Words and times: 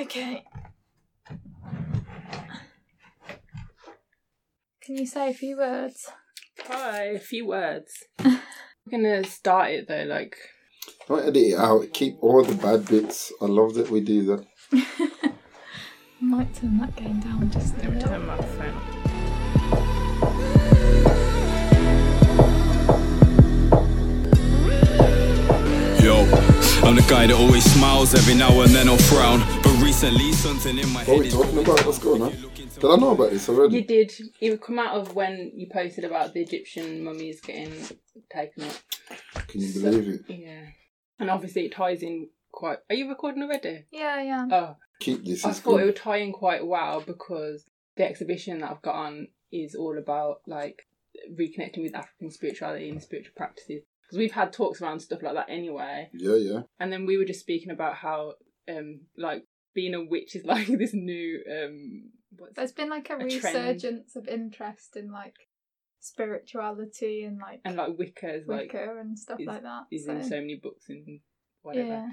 Okay. 0.00 0.44
Can 4.82 4.96
you 4.96 5.06
say 5.06 5.30
a 5.30 5.34
few 5.34 5.56
words? 5.56 6.08
Hi, 6.68 7.04
a 7.04 7.18
few 7.18 7.46
words. 7.46 8.04
I'm 8.18 8.40
gonna 8.90 9.24
start 9.24 9.70
it 9.72 9.88
though, 9.88 10.04
like 10.04 10.36
Don't 11.08 11.20
edit 11.22 11.36
it 11.36 11.58
out. 11.58 11.92
Keep 11.92 12.18
all 12.20 12.42
the 12.44 12.54
bad 12.54 12.86
bits. 12.86 13.32
I 13.40 13.46
love 13.46 13.74
that 13.74 13.90
we 13.90 14.00
do 14.00 14.22
that. 14.26 14.46
Might 16.20 16.54
turn 16.54 16.78
that 16.78 16.94
game 16.96 17.20
down 17.20 17.50
just 17.50 17.74
a 17.74 17.78
let 17.78 17.88
me 17.88 17.94
little. 17.96 18.08
turn 18.08 18.26
my 18.26 18.36
phone 18.40 18.95
I'm 26.30 26.96
the 26.96 27.06
guy 27.08 27.26
that 27.28 27.34
always 27.36 27.64
smiles 27.64 28.14
every 28.14 28.34
now 28.34 28.60
and 28.60 28.70
then 28.74 28.88
I'll 28.88 28.96
frown. 28.98 29.40
But 29.62 29.80
recently, 29.82 30.32
something 30.32 30.76
in 30.78 30.88
my 30.90 31.04
What 31.04 31.06
head 31.06 31.16
are 31.18 31.22
we 31.22 31.30
talking 31.30 31.58
about? 31.60 31.86
What's 31.86 31.98
going 31.98 32.22
on? 32.22 32.32
Did 32.32 32.84
I 32.84 32.96
know 32.96 33.10
about 33.12 33.30
this 33.30 33.48
already? 33.48 33.76
You 33.76 33.84
did. 33.84 34.12
It 34.40 34.50
would 34.50 34.60
come 34.60 34.78
out 34.78 34.94
of 34.96 35.14
when 35.14 35.52
you 35.54 35.68
posted 35.72 36.04
about 36.04 36.34
the 36.34 36.42
Egyptian 36.42 37.04
mummies 37.04 37.40
getting 37.40 37.72
taken 38.30 38.64
up. 38.64 38.74
Can 39.46 39.60
you 39.60 39.72
believe 39.80 40.08
it? 40.08 40.20
Yeah, 40.28 40.62
and 41.20 41.30
obviously 41.30 41.66
it 41.66 41.72
ties 41.72 42.02
in 42.02 42.28
quite. 42.52 42.78
Are 42.90 42.96
you 42.96 43.08
recording 43.08 43.42
already? 43.44 43.84
Yeah, 43.92 44.20
yeah. 44.22 44.46
Oh, 44.50 44.76
Keep 45.00 45.24
this. 45.24 45.44
I 45.44 45.50
It's 45.50 45.60
thought 45.60 45.76
it 45.76 45.78
good. 45.78 45.86
would 45.86 45.96
tie 45.96 46.16
in 46.18 46.32
quite 46.32 46.66
well 46.66 47.00
because 47.00 47.64
the 47.96 48.04
exhibition 48.04 48.58
that 48.60 48.70
I've 48.72 48.82
got 48.82 48.96
on 48.96 49.28
is 49.52 49.74
all 49.76 49.96
about 49.96 50.40
like 50.46 50.82
reconnecting 51.32 51.82
with 51.82 51.94
African 51.94 52.30
spirituality 52.30 52.90
and 52.90 53.02
spiritual 53.02 53.32
practices. 53.36 53.82
Because 54.06 54.18
we've 54.18 54.32
had 54.32 54.52
talks 54.52 54.80
around 54.80 55.00
stuff 55.00 55.22
like 55.22 55.34
that 55.34 55.50
anyway, 55.50 56.08
Yeah, 56.14 56.36
yeah. 56.36 56.60
and 56.78 56.92
then 56.92 57.06
we 57.06 57.16
were 57.16 57.24
just 57.24 57.40
speaking 57.40 57.70
about 57.70 57.96
how 57.96 58.34
um 58.68 59.00
like 59.18 59.44
being 59.74 59.94
a 59.94 60.04
witch 60.04 60.34
is 60.36 60.44
like 60.52 60.66
this 60.66 60.92
new 60.94 61.40
um 61.50 62.10
what's 62.38 62.54
There's 62.56 62.72
been 62.72 62.90
like 62.90 63.08
a, 63.10 63.14
A 63.16 63.18
trend. 63.18 63.32
resurgence 63.56 64.16
of 64.16 64.28
interest 64.28 64.96
in 64.96 65.10
like 65.10 65.34
spirituality 66.00 67.24
and 67.24 67.38
like 67.38 67.60
and 67.64 67.76
like 67.76 67.98
Wicca 67.98 68.34
is 68.34 68.46
like 68.46 68.72
Wicca 68.72 68.96
and 69.00 69.18
stuff 69.18 69.40
is- 69.40 69.46
like 69.46 69.62
that. 69.62 69.82
is 69.92 70.06
in 70.08 70.22
so 70.22 70.36
many 70.40 70.58
books 70.62 70.86
and 70.88 71.20
whatever. 71.62 71.86
yeah. 71.88 72.08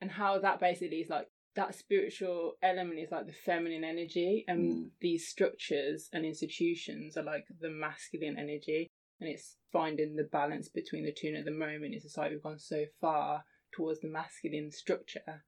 and 0.00 0.10
how 0.10 0.38
that 0.38 0.60
basically 0.60 0.98
is 0.98 1.08
like 1.10 1.26
that 1.56 1.74
spiritual 1.74 2.54
element 2.62 2.98
is 2.98 3.10
like 3.12 3.26
the 3.26 3.32
feminine 3.32 3.84
energy 3.84 4.44
and 4.48 4.60
Mm. 4.86 4.90
these 5.00 5.28
structures 5.28 6.08
and 6.12 6.24
institutions 6.24 7.16
are 7.16 7.22
like 7.22 7.44
the 7.60 7.70
masculine 7.70 8.36
energy 8.38 8.88
and 9.20 9.28
it's 9.28 9.56
finding 9.72 10.16
the 10.16 10.28
balance 10.30 10.68
between 10.68 11.04
the 11.04 11.12
two 11.12 11.28
and 11.28 11.36
at 11.36 11.44
the 11.44 11.50
moment 11.50 11.94
it's 11.94 12.04
a 12.04 12.08
site 12.08 12.30
we've 12.30 12.42
gone 12.42 12.58
so 12.58 12.84
far 13.00 13.44
towards 13.72 14.00
the 14.00 14.08
masculine 14.08 14.70
structure 14.70 15.44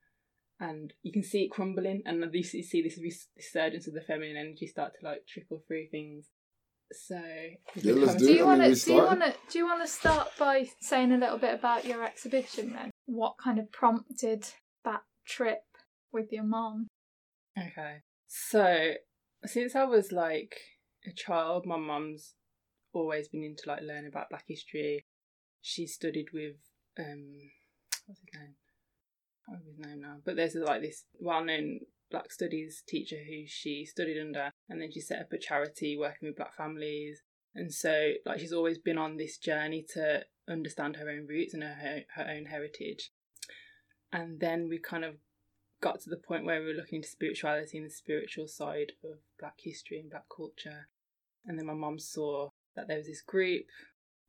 and 0.58 0.92
you 1.02 1.12
can 1.12 1.22
see 1.22 1.44
it 1.44 1.50
crumbling 1.50 2.02
and 2.06 2.24
you 2.32 2.42
see 2.42 2.62
see 2.62 2.82
this 2.82 2.98
resurgence 3.36 3.86
of 3.86 3.94
the 3.94 4.00
feminine 4.00 4.36
energy 4.36 4.66
start 4.66 4.92
to 4.98 5.06
like 5.06 5.26
trickle 5.26 5.62
through 5.66 5.86
things 5.90 6.30
so 6.92 7.20
Yeah, 7.74 7.94
let's 7.94 8.14
Do 8.14 8.26
do 8.26 8.32
you 8.32 8.38
it. 8.38 8.42
I 8.42 8.44
want 8.44 8.62
to 8.62 8.84
Do 8.84 8.94
you 8.94 9.02
want 9.02 9.20
to? 9.20 9.34
Do 9.50 9.58
you 9.58 9.66
want 9.66 9.82
to 9.82 9.88
start 9.88 10.28
by 10.38 10.68
saying 10.80 11.12
a 11.12 11.16
little 11.18 11.38
bit 11.38 11.54
about 11.54 11.84
your 11.84 12.04
exhibition 12.04 12.72
then? 12.72 12.90
What 13.06 13.34
kind 13.42 13.58
of 13.58 13.70
prompted 13.72 14.46
that 14.84 15.02
trip 15.26 15.64
with 16.12 16.32
your 16.32 16.44
mom? 16.44 16.86
Okay. 17.58 18.02
So, 18.28 18.92
since 19.44 19.74
I 19.74 19.84
was 19.84 20.12
like 20.12 20.56
a 21.06 21.12
child, 21.12 21.66
my 21.66 21.76
mum's 21.76 22.34
always 22.96 23.28
been 23.28 23.44
into 23.44 23.68
like 23.68 23.82
learning 23.82 24.08
about 24.08 24.30
Black 24.30 24.44
history. 24.46 25.04
She 25.62 25.86
studied 25.86 26.28
with 26.32 26.56
um, 26.98 27.36
what's 28.06 28.20
his 28.20 28.28
name? 28.34 28.54
I 29.48 29.52
don't 29.52 29.66
his 29.66 29.86
name 29.86 30.00
now. 30.00 30.16
But 30.24 30.36
there's 30.36 30.54
like 30.54 30.82
this 30.82 31.04
well-known 31.18 31.80
Black 32.10 32.32
studies 32.32 32.82
teacher 32.86 33.16
who 33.16 33.44
she 33.46 33.84
studied 33.84 34.20
under, 34.20 34.50
and 34.68 34.80
then 34.80 34.90
she 34.92 35.00
set 35.00 35.20
up 35.20 35.32
a 35.32 35.38
charity 35.38 35.96
working 35.96 36.28
with 36.28 36.36
Black 36.36 36.56
families. 36.56 37.22
And 37.54 37.72
so, 37.72 38.12
like, 38.24 38.38
she's 38.38 38.52
always 38.52 38.78
been 38.78 38.98
on 38.98 39.16
this 39.16 39.38
journey 39.38 39.84
to 39.94 40.24
understand 40.48 40.96
her 40.96 41.08
own 41.08 41.26
roots 41.26 41.54
and 41.54 41.62
her 41.62 42.02
her 42.14 42.28
own 42.28 42.46
heritage. 42.46 43.12
And 44.12 44.40
then 44.40 44.68
we 44.68 44.78
kind 44.78 45.04
of 45.04 45.16
got 45.80 46.00
to 46.00 46.10
the 46.10 46.16
point 46.16 46.44
where 46.44 46.60
we 46.60 46.66
were 46.66 46.72
looking 46.72 46.96
into 46.96 47.08
spirituality 47.08 47.78
and 47.78 47.86
the 47.86 47.94
spiritual 47.94 48.46
side 48.46 48.92
of 49.04 49.18
black 49.38 49.54
history 49.58 49.98
and 49.98 50.10
black 50.10 50.26
culture. 50.34 50.88
And 51.44 51.58
then 51.58 51.66
my 51.66 51.74
mum 51.74 51.98
saw 51.98 52.50
that 52.76 52.88
there 52.88 52.98
was 52.98 53.06
this 53.06 53.22
group 53.22 53.64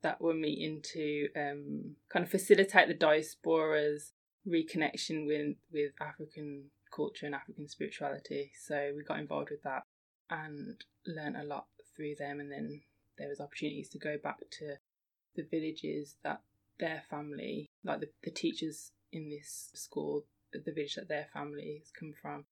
that 0.02 0.22
were 0.22 0.34
meeting 0.34 0.81
to 0.94 1.28
um, 1.35 1.96
kind 2.09 2.24
of 2.24 2.31
facilitate 2.31 2.88
the 2.88 2.94
diaspora's 2.94 4.13
reconnection 4.47 5.25
with, 5.25 5.56
with 5.72 5.91
African 6.00 6.66
culture 6.96 7.25
and 7.25 7.36
African 7.36 7.68
spirituality. 7.68 8.52
So 8.59 8.94
we 8.96 9.03
got 9.03 9.19
involved 9.19 9.50
with 9.52 9.63
that 9.63 9.84
and 10.30 10.84
learned 11.06 11.38
a 11.38 11.44
lot 11.44 11.66
through 11.96 12.16
them. 12.16 12.40
And 12.40 12.52
then 12.52 12.81
there 13.18 13.30
was 13.30 13.40
opportunities 13.40 13.90
to 13.90 13.97
go 13.97 14.18
back 14.22 14.40
to 14.59 14.75
the 15.36 15.44
villages 15.44 16.16
that 16.24 16.41
their 16.80 17.03
family, 17.09 17.68
like 17.84 18.02
the, 18.02 18.09
the 18.24 18.31
teachers 18.31 18.91
in 19.12 19.30
this 19.30 19.72
school, 19.74 20.25
the 20.53 20.72
village 20.72 20.96
that 20.96 21.09
their 21.09 21.28
families 21.34 21.91
come 21.97 22.13
from. 22.22 22.46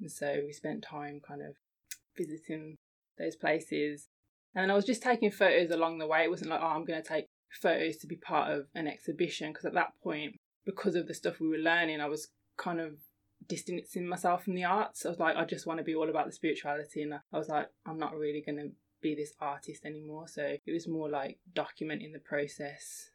And 0.00 0.10
so 0.10 0.40
we 0.44 0.52
spent 0.52 0.82
time 0.82 1.20
kind 1.26 1.42
of 1.42 1.54
visiting 2.16 2.76
those 3.18 3.36
places. 3.36 4.08
And 4.54 4.70
I 4.70 4.74
was 4.74 4.84
just 4.84 5.02
taking 5.02 5.30
photos 5.30 5.70
along 5.70 5.98
the 5.98 6.06
way. 6.06 6.24
It 6.24 6.30
wasn't 6.30 6.50
like, 6.50 6.60
oh, 6.62 6.66
I'm 6.66 6.84
going 6.84 7.00
to 7.00 7.08
take 7.08 7.26
photos 7.50 7.96
to 7.98 8.06
be 8.06 8.16
part 8.16 8.52
of 8.52 8.66
an 8.74 8.88
exhibition. 8.88 9.50
Because 9.50 9.64
at 9.64 9.74
that 9.74 9.92
point, 10.02 10.40
because 10.64 10.96
of 10.96 11.06
the 11.06 11.14
stuff 11.14 11.40
we 11.40 11.48
were 11.48 11.56
learning, 11.56 12.00
I 12.00 12.08
was 12.08 12.28
kind 12.56 12.80
of 12.80 12.94
distancing 13.48 14.06
myself 14.06 14.44
from 14.44 14.54
the 14.54 14.64
arts. 14.64 15.06
I 15.06 15.08
was 15.08 15.18
like, 15.18 15.36
I 15.36 15.44
just 15.44 15.66
want 15.66 15.78
to 15.78 15.84
be 15.84 15.94
all 15.94 16.10
about 16.10 16.26
the 16.26 16.32
spirituality. 16.32 17.02
And 17.02 17.14
I 17.14 17.38
was 17.38 17.48
like, 17.48 17.68
I'm 17.86 17.98
not 17.98 18.16
really 18.16 18.42
going 18.44 18.58
to 18.58 18.70
be 19.00 19.14
this 19.14 19.32
artist 19.40 19.84
anymore. 19.84 20.28
So 20.28 20.56
it 20.64 20.72
was 20.72 20.88
more 20.88 21.08
like 21.08 21.38
documenting 21.54 22.12
the 22.12 22.18
process. 22.18 23.10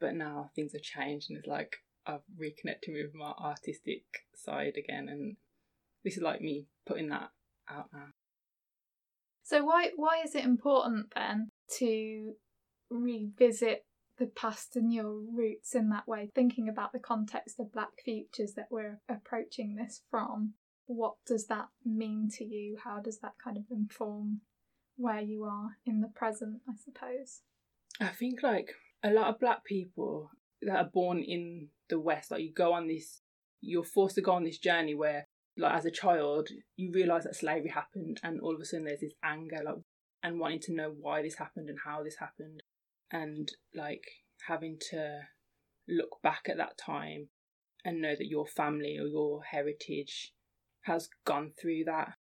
But 0.00 0.14
now 0.14 0.50
things 0.54 0.72
have 0.74 0.82
changed 0.82 1.28
and 1.28 1.38
it's 1.38 1.48
like 1.48 1.78
I've 2.06 2.20
reconnected 2.36 2.94
with 2.94 3.14
my 3.14 3.32
artistic 3.32 4.04
side 4.34 4.76
again. 4.76 5.08
And 5.08 5.36
this 6.04 6.16
is 6.16 6.22
like 6.22 6.40
me 6.40 6.66
putting 6.86 7.08
that 7.08 7.30
out 7.68 7.88
now. 7.92 8.06
So 9.48 9.64
why 9.64 9.92
why 9.96 10.20
is 10.22 10.34
it 10.34 10.44
important 10.44 11.06
then 11.14 11.48
to 11.78 12.34
revisit 12.90 13.86
the 14.18 14.26
past 14.26 14.76
and 14.76 14.92
your 14.92 15.10
roots 15.10 15.74
in 15.74 15.88
that 15.88 16.06
way? 16.06 16.30
Thinking 16.34 16.68
about 16.68 16.92
the 16.92 16.98
context 16.98 17.58
of 17.58 17.72
Black 17.72 17.92
Futures 18.04 18.52
that 18.56 18.66
we're 18.70 19.00
approaching 19.08 19.74
this 19.74 20.02
from, 20.10 20.52
what 20.84 21.14
does 21.26 21.46
that 21.46 21.68
mean 21.82 22.28
to 22.32 22.44
you? 22.44 22.76
How 22.84 23.00
does 23.00 23.20
that 23.20 23.36
kind 23.42 23.56
of 23.56 23.64
inform 23.70 24.42
where 24.96 25.22
you 25.22 25.44
are 25.44 25.78
in 25.86 26.02
the 26.02 26.08
present, 26.08 26.60
I 26.68 26.74
suppose? 26.84 27.40
I 27.98 28.08
think 28.08 28.42
like 28.42 28.74
a 29.02 29.10
lot 29.10 29.28
of 29.28 29.40
black 29.40 29.64
people 29.64 30.30
that 30.60 30.76
are 30.76 30.90
born 30.92 31.22
in 31.22 31.68
the 31.88 31.98
West, 31.98 32.30
like 32.30 32.42
you 32.42 32.52
go 32.52 32.74
on 32.74 32.86
this, 32.86 33.22
you're 33.62 33.82
forced 33.82 34.16
to 34.16 34.20
go 34.20 34.32
on 34.32 34.44
this 34.44 34.58
journey 34.58 34.94
where, 34.94 35.26
like 35.58 35.74
as 35.74 35.84
a 35.84 35.90
child, 35.90 36.48
you 36.76 36.92
realise 36.92 37.24
that 37.24 37.36
slavery 37.36 37.70
happened, 37.70 38.20
and 38.22 38.40
all 38.40 38.54
of 38.54 38.60
a 38.60 38.64
sudden 38.64 38.86
there's 38.86 39.00
this 39.00 39.14
anger, 39.22 39.58
like, 39.64 39.74
and 40.22 40.40
wanting 40.40 40.60
to 40.60 40.74
know 40.74 40.92
why 40.98 41.22
this 41.22 41.36
happened 41.36 41.68
and 41.68 41.78
how 41.84 42.02
this 42.02 42.16
happened, 42.20 42.62
and 43.10 43.52
like 43.74 44.04
having 44.46 44.78
to 44.90 45.20
look 45.88 46.20
back 46.22 46.46
at 46.48 46.56
that 46.58 46.78
time 46.78 47.28
and 47.84 48.00
know 48.00 48.14
that 48.16 48.28
your 48.28 48.46
family 48.46 48.98
or 49.00 49.06
your 49.06 49.42
heritage 49.42 50.32
has 50.82 51.08
gone 51.24 51.52
through 51.60 51.84
that. 51.84 52.14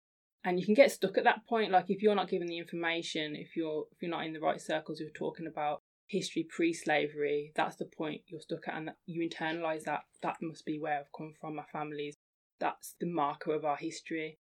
And 0.43 0.59
you 0.59 0.65
can 0.65 0.75
get 0.75 0.91
stuck 0.91 1.17
at 1.17 1.25
that 1.25 1.45
point 1.47 1.71
like 1.71 1.89
if 1.89 2.01
you're 2.01 2.15
not 2.15 2.29
given 2.29 2.47
the 2.47 2.57
information 2.57 3.35
if 3.35 3.57
you're 3.57 3.85
if 3.91 4.01
you're 4.01 4.11
not 4.11 4.25
in 4.25 4.31
the 4.31 4.39
right 4.39 4.61
circles 4.61 5.01
you're 5.01 5.09
talking 5.09 5.45
about 5.45 5.81
history 6.07 6.47
pre-slavery 6.49 7.51
that's 7.53 7.75
the 7.75 7.85
point 7.97 8.21
you're 8.27 8.39
stuck 8.39 8.65
at 8.69 8.75
and 8.75 8.91
you 9.07 9.27
internalize 9.27 9.83
that 9.83 10.01
that 10.21 10.37
must 10.41 10.65
be 10.65 10.79
where 10.79 10.99
i've 10.99 11.11
come 11.17 11.33
from 11.41 11.55
my 11.55 11.65
family's 11.73 12.15
that's 12.59 12.95
the 12.99 13.07
marker 13.07 13.53
of 13.53 13.65
our 13.65 13.77
history 13.77 14.39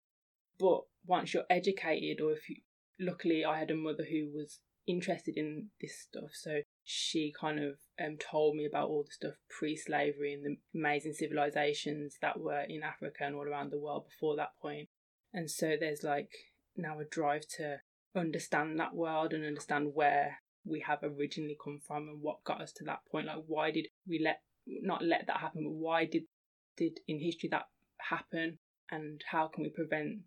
but 0.59 0.83
once 1.07 1.35
you're 1.35 1.45
educated 1.51 2.21
or 2.21 2.33
if 2.33 2.49
you 2.49 2.57
luckily 3.01 3.45
i 3.45 3.59
had 3.59 3.71
a 3.71 3.77
mother 3.77 4.05
who 4.11 4.31
was 4.33 4.61
interested 4.87 5.37
in 5.37 5.69
this 5.81 5.99
stuff 5.99 6.31
so 6.33 6.61
she 6.85 7.33
kind 7.41 7.59
of 7.59 7.77
um, 8.05 8.17
told 8.19 8.55
me 8.55 8.67
about 8.67 8.89
all 8.89 9.03
the 9.03 9.13
stuff 9.13 9.35
pre-slavery 9.49 10.35
and 10.35 10.45
the 10.45 10.79
amazing 10.79 11.13
civilizations 11.13 12.17
that 12.21 12.39
were 12.39 12.65
in 12.69 12.83
africa 12.83 13.25
and 13.25 13.35
all 13.35 13.49
around 13.49 13.73
the 13.73 13.79
world 13.79 14.05
before 14.07 14.37
that 14.37 14.51
point. 14.61 14.89
and 15.33 15.51
so 15.51 15.75
there's 15.79 16.03
like 16.03 16.31
now 16.77 16.99
a 17.01 17.05
drive 17.05 17.47
to 17.49 17.79
understand 18.15 18.79
that 18.79 18.95
world 18.95 19.33
and 19.33 19.45
understand 19.45 19.91
where 19.95 20.39
we 20.65 20.81
have 20.81 20.99
originally 21.03 21.57
come 21.63 21.81
from 21.87 22.09
and 22.09 22.21
what 22.21 22.45
got 22.45 22.61
us 22.61 22.73
to 22.73 22.85
that 22.85 23.01
point 23.11 23.27
like 23.27 23.43
why 23.47 23.71
did 23.71 23.87
we 24.07 24.21
let 24.23 24.41
not 24.67 25.03
let 25.03 25.27
that 25.27 25.39
happen 25.39 25.65
but 25.65 25.73
why 25.73 26.05
did 26.05 26.25
did 26.77 27.01
in 27.07 27.21
history 27.21 27.49
that 27.51 27.65
happen 28.11 28.59
and 28.91 29.23
how 29.31 29.49
can 29.49 29.63
we 29.63 29.71
prevent 29.71 30.21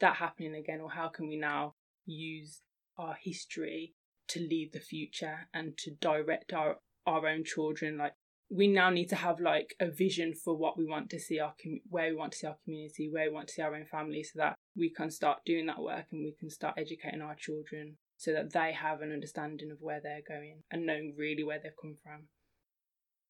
that 0.00 0.16
happening 0.16 0.54
again 0.54 0.80
or 0.80 0.90
how 0.90 1.08
can 1.08 1.28
we 1.28 1.36
now 1.36 1.74
use 2.06 2.62
our 2.98 3.16
history 3.20 3.94
to 4.28 4.40
lead 4.40 4.70
the 4.72 4.80
future 4.80 5.48
and 5.52 5.76
to 5.78 5.90
direct 6.00 6.52
our 6.52 6.76
our 7.06 7.26
own 7.26 7.42
children 7.42 7.96
like 7.96 8.12
we 8.50 8.66
now 8.66 8.90
need 8.90 9.08
to 9.08 9.16
have 9.16 9.40
like 9.40 9.74
a 9.78 9.90
vision 9.90 10.32
for 10.34 10.56
what 10.56 10.78
we 10.78 10.86
want 10.86 11.10
to 11.10 11.18
see 11.18 11.38
our 11.38 11.54
com- 11.62 11.80
where 11.90 12.10
we 12.10 12.16
want 12.16 12.32
to 12.32 12.38
see 12.38 12.46
our 12.46 12.56
community, 12.64 13.08
where 13.10 13.28
we 13.28 13.34
want 13.34 13.48
to 13.48 13.54
see 13.54 13.62
our 13.62 13.74
own 13.74 13.84
family, 13.84 14.22
so 14.22 14.38
that 14.38 14.54
we 14.74 14.90
can 14.90 15.10
start 15.10 15.40
doing 15.44 15.66
that 15.66 15.80
work 15.80 16.06
and 16.12 16.24
we 16.24 16.34
can 16.38 16.48
start 16.48 16.74
educating 16.78 17.20
our 17.20 17.34
children 17.34 17.96
so 18.16 18.32
that 18.32 18.52
they 18.52 18.72
have 18.72 19.02
an 19.02 19.12
understanding 19.12 19.70
of 19.70 19.78
where 19.80 20.00
they're 20.02 20.22
going 20.26 20.62
and 20.70 20.86
knowing 20.86 21.14
really 21.16 21.44
where 21.44 21.60
they've 21.62 21.72
come 21.80 21.96
from. 22.02 22.28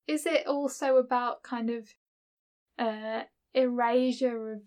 Is 0.07 0.25
it 0.25 0.47
also 0.47 0.97
about 0.97 1.43
kind 1.43 1.69
of 1.69 1.89
uh, 2.79 3.25
erasure 3.55 4.53
of 4.53 4.63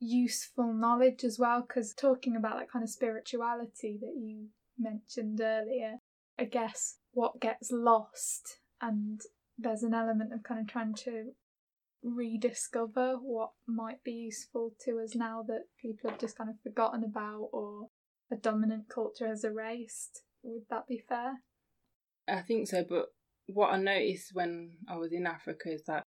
useful 0.00 0.72
knowledge 0.72 1.24
as 1.24 1.38
well? 1.38 1.62
Because 1.66 1.94
talking 1.94 2.36
about 2.36 2.58
that 2.58 2.70
kind 2.70 2.82
of 2.82 2.90
spirituality 2.90 3.98
that 4.00 4.14
you 4.16 4.48
mentioned 4.78 5.40
earlier, 5.40 5.96
I 6.38 6.44
guess 6.44 6.98
what 7.12 7.40
gets 7.40 7.70
lost 7.70 8.58
and 8.80 9.20
there's 9.58 9.82
an 9.82 9.94
element 9.94 10.34
of 10.34 10.42
kind 10.42 10.60
of 10.60 10.66
trying 10.66 10.94
to 10.94 11.32
rediscover 12.02 13.16
what 13.16 13.50
might 13.66 14.02
be 14.04 14.12
useful 14.12 14.72
to 14.84 15.00
us 15.00 15.14
now 15.14 15.42
that 15.46 15.64
people 15.80 16.10
have 16.10 16.20
just 16.20 16.36
kind 16.36 16.50
of 16.50 16.60
forgotten 16.62 17.02
about 17.02 17.48
or 17.52 17.88
a 18.30 18.36
dominant 18.36 18.88
culture 18.88 19.26
has 19.26 19.44
erased. 19.44 20.22
Would 20.42 20.64
that 20.70 20.86
be 20.86 21.02
fair? 21.08 21.40
I 22.28 22.42
think 22.42 22.68
so, 22.68 22.84
but 22.88 23.06
what 23.46 23.72
I 23.72 23.78
noticed 23.78 24.34
when 24.34 24.72
I 24.88 24.96
was 24.96 25.12
in 25.12 25.26
Africa 25.26 25.72
is 25.72 25.84
that 25.84 26.02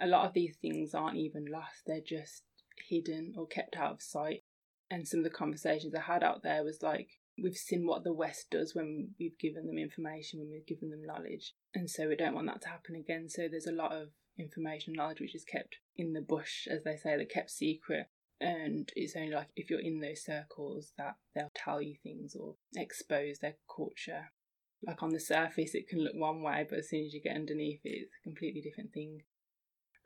a 0.00 0.06
lot 0.06 0.26
of 0.26 0.32
these 0.32 0.56
things 0.60 0.94
aren't 0.94 1.16
even 1.16 1.46
lost, 1.46 1.82
they're 1.86 2.00
just 2.00 2.42
hidden 2.88 3.34
or 3.36 3.46
kept 3.46 3.76
out 3.76 3.92
of 3.92 4.02
sight. 4.02 4.42
And 4.90 5.06
some 5.08 5.20
of 5.20 5.24
the 5.24 5.30
conversations 5.30 5.94
I 5.94 6.00
had 6.00 6.22
out 6.22 6.42
there 6.42 6.64
was 6.64 6.82
like, 6.82 7.08
we've 7.42 7.56
seen 7.56 7.86
what 7.86 8.04
the 8.04 8.12
West 8.12 8.50
does 8.50 8.74
when 8.74 9.10
we've 9.18 9.38
given 9.38 9.66
them 9.66 9.78
information, 9.78 10.38
when 10.38 10.50
we've 10.50 10.66
given 10.66 10.90
them 10.90 11.04
knowledge. 11.04 11.54
And 11.74 11.88
so 11.88 12.08
we 12.08 12.16
don't 12.16 12.34
want 12.34 12.46
that 12.48 12.60
to 12.62 12.68
happen 12.68 12.94
again. 12.94 13.28
So 13.28 13.48
there's 13.50 13.66
a 13.66 13.72
lot 13.72 13.92
of 13.92 14.08
information 14.38 14.90
and 14.92 14.98
knowledge 14.98 15.20
which 15.20 15.34
is 15.34 15.44
kept 15.44 15.76
in 15.96 16.12
the 16.12 16.20
bush, 16.20 16.66
as 16.70 16.84
they 16.84 16.96
say, 16.96 17.16
they're 17.16 17.24
kept 17.24 17.50
secret. 17.50 18.08
And 18.40 18.90
it's 18.96 19.14
only 19.16 19.30
like 19.30 19.48
if 19.56 19.70
you're 19.70 19.80
in 19.80 20.00
those 20.00 20.24
circles 20.24 20.92
that 20.98 21.14
they'll 21.34 21.52
tell 21.54 21.80
you 21.80 21.94
things 22.02 22.34
or 22.34 22.56
expose 22.76 23.38
their 23.38 23.54
culture. 23.74 24.32
Like 24.84 25.02
on 25.02 25.10
the 25.10 25.20
surface, 25.20 25.74
it 25.74 25.88
can 25.88 26.02
look 26.02 26.14
one 26.14 26.42
way, 26.42 26.66
but 26.68 26.80
as 26.80 26.90
soon 26.90 27.04
as 27.04 27.14
you 27.14 27.22
get 27.22 27.36
underneath 27.36 27.80
it, 27.84 27.90
it's 27.90 28.14
a 28.20 28.28
completely 28.28 28.60
different 28.60 28.92
thing. 28.92 29.22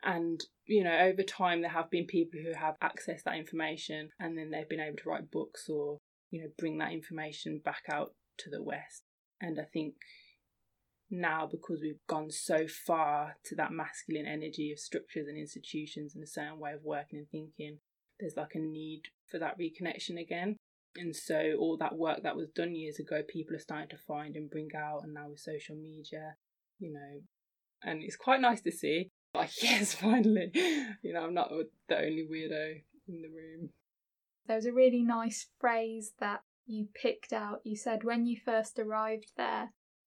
And, 0.03 0.43
you 0.65 0.83
know, 0.83 0.97
over 0.97 1.23
time, 1.23 1.61
there 1.61 1.71
have 1.71 1.89
been 1.89 2.05
people 2.05 2.39
who 2.41 2.53
have 2.53 2.75
accessed 2.83 3.23
that 3.25 3.37
information 3.37 4.09
and 4.19 4.37
then 4.37 4.51
they've 4.51 4.69
been 4.69 4.79
able 4.79 4.97
to 4.97 5.09
write 5.09 5.31
books 5.31 5.67
or 5.69 5.97
you 6.29 6.41
know, 6.41 6.49
bring 6.57 6.77
that 6.77 6.91
information 6.91 7.61
back 7.63 7.83
out 7.89 8.13
to 8.39 8.49
the 8.49 8.61
West. 8.61 9.03
And 9.39 9.59
I 9.59 9.63
think 9.63 9.95
now, 11.09 11.47
because 11.49 11.79
we've 11.81 12.05
gone 12.07 12.31
so 12.31 12.67
far 12.67 13.37
to 13.45 13.55
that 13.55 13.71
masculine 13.71 14.25
energy 14.25 14.71
of 14.71 14.79
structures 14.79 15.27
and 15.27 15.37
institutions 15.37 16.15
and 16.15 16.23
a 16.23 16.27
certain 16.27 16.59
way 16.59 16.73
of 16.73 16.83
working 16.83 17.19
and 17.19 17.29
thinking, 17.29 17.79
there's 18.19 18.35
like 18.35 18.55
a 18.55 18.59
need 18.59 19.03
for 19.29 19.39
that 19.39 19.57
reconnection 19.59 20.19
again. 20.19 20.57
And 20.95 21.15
so, 21.15 21.53
all 21.59 21.77
that 21.77 21.95
work 21.95 22.23
that 22.23 22.35
was 22.35 22.49
done 22.49 22.75
years 22.75 22.97
ago, 22.99 23.21
people 23.27 23.55
are 23.55 23.59
starting 23.59 23.89
to 23.89 23.97
find 23.97 24.35
and 24.35 24.49
bring 24.49 24.69
out, 24.75 25.03
and 25.03 25.13
now 25.13 25.29
with 25.29 25.39
social 25.39 25.75
media, 25.75 26.35
you 26.79 26.91
know, 26.91 27.21
and 27.83 28.01
it's 28.03 28.15
quite 28.15 28.41
nice 28.41 28.61
to 28.61 28.71
see. 28.71 29.09
Like, 29.37 29.51
yes, 29.63 29.93
finally, 29.93 30.51
you 31.01 31.13
know, 31.13 31.23
I'm 31.23 31.33
not 31.33 31.51
the 31.87 31.97
only 31.97 32.27
weirdo 32.29 32.81
in 33.07 33.21
the 33.21 33.29
room. 33.29 33.69
There 34.47 34.55
was 34.55 34.65
a 34.65 34.73
really 34.73 35.03
nice 35.03 35.47
phrase 35.59 36.13
that 36.19 36.43
you 36.65 36.87
picked 36.93 37.33
out. 37.33 37.61
You 37.63 37.75
said 37.75 38.03
when 38.03 38.25
you 38.25 38.37
first 38.43 38.79
arrived 38.79 39.31
there, 39.37 39.73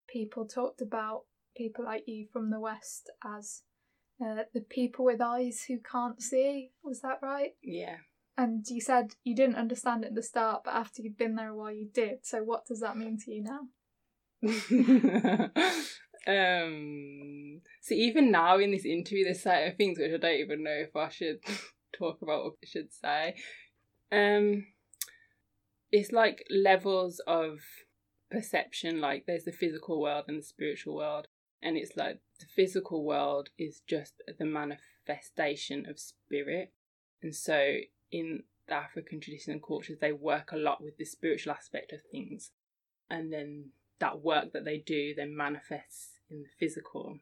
people 0.08 0.46
talked 0.46 0.80
about 0.80 1.22
people 1.56 1.84
like 1.84 2.04
you 2.06 2.26
from 2.32 2.50
the 2.50 2.60
West 2.60 3.10
as 3.24 3.62
uh, 4.20 4.42
the 4.52 4.60
people 4.60 5.04
with 5.04 5.20
eyes 5.20 5.64
who 5.68 5.78
can't 5.78 6.20
see. 6.20 6.70
Was 6.82 7.00
that 7.02 7.20
right? 7.22 7.54
Yeah. 7.62 7.96
And 8.36 8.64
you 8.68 8.80
said 8.80 9.12
you 9.24 9.34
didn't 9.36 9.56
understand 9.56 10.04
it 10.04 10.08
at 10.08 10.14
the 10.14 10.22
start, 10.22 10.62
but 10.64 10.74
after 10.74 11.02
you'd 11.02 11.18
been 11.18 11.36
there 11.36 11.50
a 11.50 11.56
while, 11.56 11.72
you 11.72 11.88
did. 11.92 12.24
So 12.24 12.42
what 12.42 12.66
does 12.66 12.80
that 12.80 12.96
mean 12.96 13.18
to 13.24 13.30
you 13.30 13.44
now? 13.44 13.60
um. 16.26 17.60
So 17.80 17.94
even 17.94 18.30
now 18.30 18.58
in 18.58 18.70
this 18.70 18.84
interview, 18.84 19.24
there's 19.24 19.42
certain 19.42 19.76
things 19.76 19.98
which 19.98 20.12
I 20.12 20.16
don't 20.16 20.40
even 20.40 20.62
know 20.62 20.70
if 20.70 20.94
I 20.94 21.08
should 21.08 21.40
talk 21.98 22.22
about 22.22 22.42
or 22.42 22.52
should 22.64 22.92
say. 22.92 23.34
Um, 24.10 24.66
it's 25.90 26.12
like 26.12 26.44
levels 26.50 27.20
of 27.26 27.58
perception. 28.30 29.00
Like 29.00 29.24
there's 29.26 29.44
the 29.44 29.52
physical 29.52 30.00
world 30.00 30.24
and 30.28 30.38
the 30.38 30.44
spiritual 30.44 30.96
world, 30.96 31.28
and 31.62 31.76
it's 31.76 31.96
like 31.96 32.20
the 32.40 32.46
physical 32.46 33.04
world 33.04 33.50
is 33.58 33.82
just 33.86 34.14
the 34.38 34.46
manifestation 34.46 35.86
of 35.88 35.98
spirit, 35.98 36.72
and 37.22 37.34
so 37.34 37.76
in 38.10 38.42
the 38.68 38.74
African 38.74 39.20
tradition 39.20 39.52
and 39.52 39.62
cultures, 39.62 39.98
they 40.00 40.12
work 40.12 40.52
a 40.52 40.56
lot 40.56 40.82
with 40.82 40.96
the 40.96 41.04
spiritual 41.04 41.52
aspect 41.52 41.92
of 41.92 42.00
things, 42.10 42.50
and 43.10 43.32
then 43.32 43.70
that 44.00 44.20
work 44.20 44.52
that 44.52 44.64
they 44.64 44.78
do 44.78 45.14
then 45.14 45.36
manifests 45.36 46.20
in 46.30 46.42
the 46.42 46.48
physical. 46.58 47.18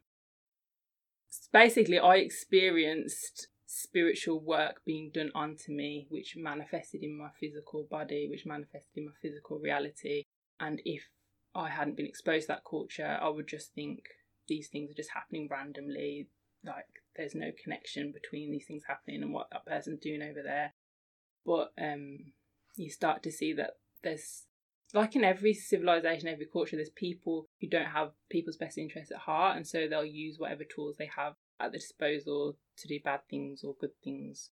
So 1.28 1.48
basically, 1.52 1.98
I 1.98 2.16
experienced 2.16 3.48
spiritual 3.66 4.40
work 4.40 4.82
being 4.84 5.10
done 5.14 5.30
onto 5.34 5.72
me, 5.72 6.06
which 6.08 6.34
manifested 6.36 7.02
in 7.02 7.16
my 7.16 7.28
physical 7.38 7.86
body, 7.88 8.26
which 8.28 8.44
manifested 8.44 8.96
in 8.96 9.06
my 9.06 9.12
physical 9.22 9.58
reality. 9.58 10.24
And 10.58 10.80
if 10.84 11.08
I 11.54 11.70
hadn't 11.70 11.96
been 11.96 12.06
exposed 12.06 12.46
to 12.46 12.54
that 12.54 12.64
culture, 12.68 13.18
I 13.20 13.28
would 13.28 13.46
just 13.46 13.72
think 13.74 14.00
these 14.48 14.68
things 14.68 14.90
are 14.90 14.96
just 14.96 15.12
happening 15.14 15.48
randomly. 15.48 16.28
Like 16.64 16.86
there's 17.16 17.34
no 17.34 17.50
connection 17.62 18.12
between 18.12 18.50
these 18.50 18.66
things 18.66 18.82
happening 18.88 19.22
and 19.22 19.32
what 19.32 19.48
that 19.52 19.66
person's 19.66 20.00
doing 20.00 20.22
over 20.22 20.42
there. 20.42 20.74
But 21.46 21.72
um, 21.80 22.32
you 22.76 22.90
start 22.90 23.22
to 23.22 23.32
see 23.32 23.52
that 23.54 23.74
there's 24.02 24.46
like 24.94 25.16
in 25.16 25.24
every 25.24 25.54
civilization, 25.54 26.28
every 26.28 26.46
culture, 26.46 26.76
there's 26.76 26.90
people 26.90 27.46
who 27.60 27.68
don't 27.68 27.86
have 27.86 28.10
people's 28.30 28.56
best 28.56 28.78
interests 28.78 29.12
at 29.12 29.18
heart, 29.18 29.56
and 29.56 29.66
so 29.66 29.86
they'll 29.86 30.04
use 30.04 30.38
whatever 30.38 30.64
tools 30.64 30.96
they 30.98 31.10
have 31.16 31.34
at 31.60 31.72
the 31.72 31.78
disposal 31.78 32.56
to 32.78 32.88
do 32.88 32.98
bad 33.04 33.20
things 33.28 33.62
or 33.62 33.76
good 33.80 33.90
things. 34.02 34.50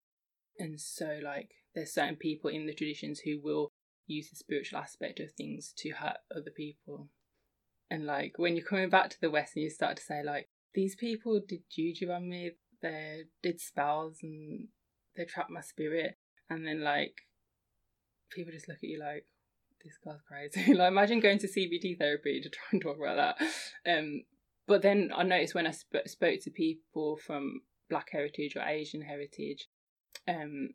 And 0.57 0.79
so, 0.79 1.19
like, 1.23 1.49
there's 1.75 1.93
certain 1.93 2.15
people 2.15 2.49
in 2.49 2.65
the 2.65 2.73
traditions 2.73 3.19
who 3.19 3.39
will 3.41 3.71
use 4.05 4.29
the 4.29 4.35
spiritual 4.35 4.79
aspect 4.79 5.19
of 5.19 5.31
things 5.31 5.73
to 5.77 5.89
hurt 5.91 6.17
other 6.35 6.51
people. 6.55 7.09
And, 7.89 8.05
like, 8.05 8.33
when 8.37 8.55
you're 8.55 8.65
coming 8.65 8.89
back 8.89 9.09
to 9.09 9.21
the 9.21 9.31
West 9.31 9.55
and 9.55 9.63
you 9.63 9.69
start 9.69 9.97
to 9.97 10.03
say, 10.03 10.23
like, 10.23 10.49
these 10.73 10.95
people 10.95 11.41
did 11.47 11.61
juju 11.69 12.11
on 12.11 12.29
me, 12.29 12.51
they 12.81 13.23
did 13.41 13.59
spells 13.59 14.19
and 14.23 14.67
they 15.15 15.25
trapped 15.25 15.51
my 15.51 15.61
spirit. 15.61 16.17
And 16.49 16.65
then, 16.65 16.81
like, 16.81 17.15
people 18.31 18.51
just 18.51 18.67
look 18.67 18.77
at 18.77 18.89
you 18.89 18.99
like, 18.99 19.25
this 19.83 19.97
guy's 20.03 20.21
crazy. 20.27 20.73
like, 20.75 20.87
imagine 20.87 21.19
going 21.19 21.39
to 21.39 21.47
CBT 21.47 21.97
therapy 21.97 22.41
to 22.41 22.49
try 22.49 22.63
and 22.71 22.81
talk 22.81 22.97
about 22.97 23.37
that. 23.37 23.47
Um, 23.89 24.23
but 24.67 24.81
then 24.81 25.11
I 25.15 25.23
noticed 25.23 25.55
when 25.55 25.67
I 25.67 25.71
sp- 25.75 26.07
spoke 26.07 26.39
to 26.41 26.51
people 26.51 27.17
from 27.17 27.61
Black 27.89 28.09
heritage 28.11 28.55
or 28.55 28.63
Asian 28.63 29.01
heritage, 29.01 29.67
um, 30.27 30.69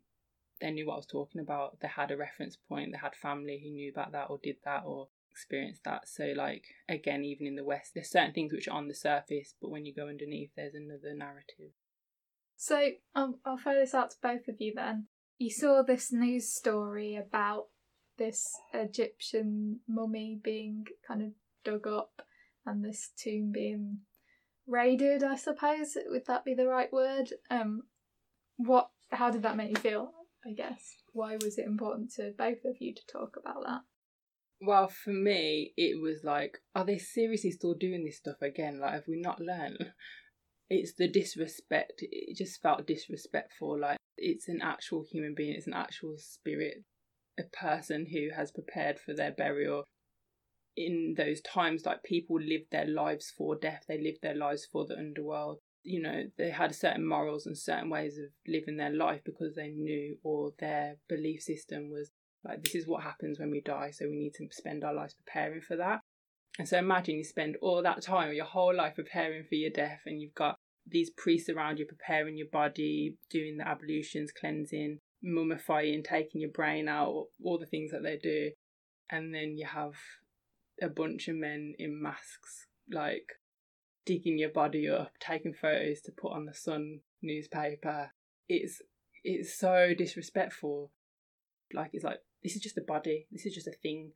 they 0.60 0.70
knew 0.70 0.86
what 0.86 0.94
I 0.94 0.96
was 0.96 1.06
talking 1.06 1.40
about. 1.40 1.80
They 1.80 1.88
had 1.88 2.10
a 2.10 2.16
reference 2.16 2.56
point. 2.56 2.92
They 2.92 2.98
had 2.98 3.14
family 3.14 3.60
who 3.62 3.70
knew 3.70 3.90
about 3.90 4.12
that 4.12 4.26
or 4.28 4.38
did 4.42 4.56
that 4.64 4.82
or 4.84 5.08
experienced 5.30 5.84
that. 5.84 6.08
So, 6.08 6.32
like 6.36 6.64
again, 6.88 7.24
even 7.24 7.46
in 7.46 7.56
the 7.56 7.64
West, 7.64 7.92
there's 7.94 8.10
certain 8.10 8.32
things 8.32 8.52
which 8.52 8.68
are 8.68 8.76
on 8.76 8.88
the 8.88 8.94
surface, 8.94 9.54
but 9.60 9.70
when 9.70 9.86
you 9.86 9.94
go 9.94 10.08
underneath, 10.08 10.50
there's 10.56 10.74
another 10.74 11.14
narrative. 11.14 11.72
So 12.56 12.90
I'll, 13.14 13.38
I'll 13.44 13.56
throw 13.56 13.74
this 13.74 13.94
out 13.94 14.10
to 14.10 14.16
both 14.20 14.48
of 14.48 14.56
you 14.58 14.72
then. 14.74 15.06
You 15.38 15.50
saw 15.50 15.82
this 15.82 16.12
news 16.12 16.52
story 16.52 17.14
about 17.14 17.66
this 18.18 18.56
Egyptian 18.74 19.80
mummy 19.88 20.38
being 20.42 20.86
kind 21.06 21.22
of 21.22 21.28
dug 21.64 21.86
up 21.86 22.22
and 22.66 22.84
this 22.84 23.10
tomb 23.16 23.52
being 23.52 23.98
raided, 24.66 25.22
I 25.22 25.36
suppose. 25.36 25.96
Would 26.06 26.26
that 26.26 26.44
be 26.44 26.54
the 26.54 26.66
right 26.66 26.92
word? 26.92 27.32
Um, 27.50 27.82
what? 28.56 28.90
How 29.10 29.30
did 29.30 29.42
that 29.42 29.56
make 29.56 29.70
you 29.70 29.76
feel? 29.76 30.12
I 30.46 30.52
guess. 30.52 30.96
Why 31.12 31.36
was 31.42 31.58
it 31.58 31.66
important 31.66 32.12
to 32.14 32.32
both 32.36 32.64
of 32.64 32.76
you 32.80 32.94
to 32.94 33.06
talk 33.10 33.36
about 33.36 33.62
that? 33.66 33.80
Well, 34.60 34.88
for 34.88 35.10
me, 35.10 35.72
it 35.76 36.00
was 36.00 36.24
like, 36.24 36.58
are 36.74 36.84
they 36.84 36.98
seriously 36.98 37.52
still 37.52 37.74
doing 37.74 38.04
this 38.04 38.18
stuff 38.18 38.42
again? 38.42 38.80
Like, 38.80 38.92
have 38.92 39.08
we 39.08 39.20
not 39.20 39.40
learned? 39.40 39.92
It's 40.68 40.94
the 40.94 41.08
disrespect. 41.08 42.02
It 42.02 42.36
just 42.36 42.60
felt 42.60 42.86
disrespectful. 42.86 43.80
Like, 43.80 43.98
it's 44.16 44.48
an 44.48 44.60
actual 44.62 45.04
human 45.10 45.34
being, 45.34 45.54
it's 45.54 45.66
an 45.66 45.74
actual 45.74 46.16
spirit, 46.18 46.84
a 47.38 47.44
person 47.44 48.06
who 48.12 48.28
has 48.34 48.50
prepared 48.50 48.98
for 48.98 49.14
their 49.14 49.32
burial 49.32 49.84
in 50.76 51.14
those 51.16 51.40
times 51.40 51.84
like 51.84 52.02
people 52.04 52.38
lived 52.40 52.70
their 52.70 52.86
lives 52.86 53.32
for 53.36 53.56
death 53.56 53.84
they 53.88 54.00
lived 54.00 54.18
their 54.22 54.34
lives 54.34 54.66
for 54.70 54.86
the 54.86 54.96
underworld. 54.96 55.58
You 55.82 56.02
know 56.02 56.24
they 56.36 56.50
had 56.50 56.74
certain 56.74 57.06
morals 57.06 57.46
and 57.46 57.56
certain 57.56 57.90
ways 57.90 58.18
of 58.18 58.30
living 58.46 58.76
their 58.76 58.92
life 58.92 59.20
because 59.24 59.54
they 59.54 59.68
knew 59.68 60.16
or 60.22 60.52
their 60.58 60.96
belief 61.08 61.42
system 61.42 61.90
was 61.90 62.10
like 62.44 62.62
this 62.62 62.74
is 62.74 62.86
what 62.86 63.02
happens 63.02 63.38
when 63.38 63.50
we 63.50 63.60
die 63.60 63.90
so 63.90 64.06
we 64.06 64.16
need 64.16 64.34
to 64.34 64.46
spend 64.52 64.84
our 64.84 64.94
lives 64.94 65.14
preparing 65.14 65.60
for 65.60 65.76
that. 65.76 66.00
And 66.58 66.68
so 66.68 66.78
imagine 66.78 67.16
you 67.16 67.24
spend 67.24 67.56
all 67.60 67.82
that 67.82 68.02
time 68.02 68.32
your 68.32 68.44
whole 68.44 68.74
life 68.74 68.94
preparing 68.96 69.44
for 69.44 69.54
your 69.54 69.70
death 69.70 70.02
and 70.06 70.20
you've 70.20 70.34
got 70.34 70.56
these 70.86 71.10
priests 71.10 71.48
around 71.48 71.78
you 71.78 71.86
preparing 71.86 72.36
your 72.36 72.48
body, 72.48 73.16
doing 73.30 73.58
the 73.58 73.68
ablutions, 73.68 74.32
cleansing, 74.32 74.98
mummifying, 75.24 76.04
taking 76.04 76.40
your 76.40 76.50
brain 76.50 76.88
out, 76.88 77.26
all 77.42 77.58
the 77.58 77.66
things 77.66 77.90
that 77.90 78.02
they 78.02 78.16
do. 78.16 78.50
And 79.10 79.34
then 79.34 79.56
you 79.56 79.66
have 79.66 79.94
a 80.82 80.88
bunch 80.88 81.28
of 81.28 81.36
men 81.36 81.74
in 81.78 82.02
masks, 82.02 82.66
like 82.90 83.26
digging 84.04 84.38
your 84.38 84.50
body 84.50 84.88
up, 84.88 85.12
taking 85.20 85.54
photos 85.54 86.00
to 86.02 86.12
put 86.12 86.32
on 86.32 86.46
the 86.46 86.54
Sun 86.54 87.00
newspaper. 87.22 88.12
It's 88.48 88.80
it's 89.24 89.58
so 89.58 89.92
disrespectful. 89.96 90.90
Like 91.72 91.90
it's 91.92 92.04
like 92.04 92.20
this 92.42 92.54
is 92.54 92.62
just 92.62 92.78
a 92.78 92.82
body. 92.82 93.26
This 93.30 93.46
is 93.46 93.54
just 93.54 93.66
a 93.66 93.72
thing. 93.82 94.12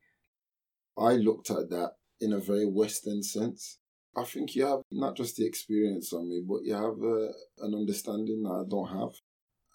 I 0.97 1.12
looked 1.12 1.50
at 1.50 1.71
that 1.71 1.92
in 2.21 2.32
a 2.32 2.38
very 2.38 2.66
Western 2.66 3.23
sense. 3.23 3.78
I 4.16 4.25
think 4.25 4.54
you 4.54 4.66
have 4.66 4.82
not 4.90 5.16
just 5.16 5.37
the 5.37 5.47
experience 5.47 6.12
on 6.12 6.28
me, 6.28 6.42
but 6.47 6.64
you 6.64 6.75
have 6.75 7.02
uh, 7.02 7.32
an 7.66 7.75
understanding 7.75 8.42
that 8.42 8.64
I 8.66 8.68
don't 8.68 8.88
have. 8.88 9.12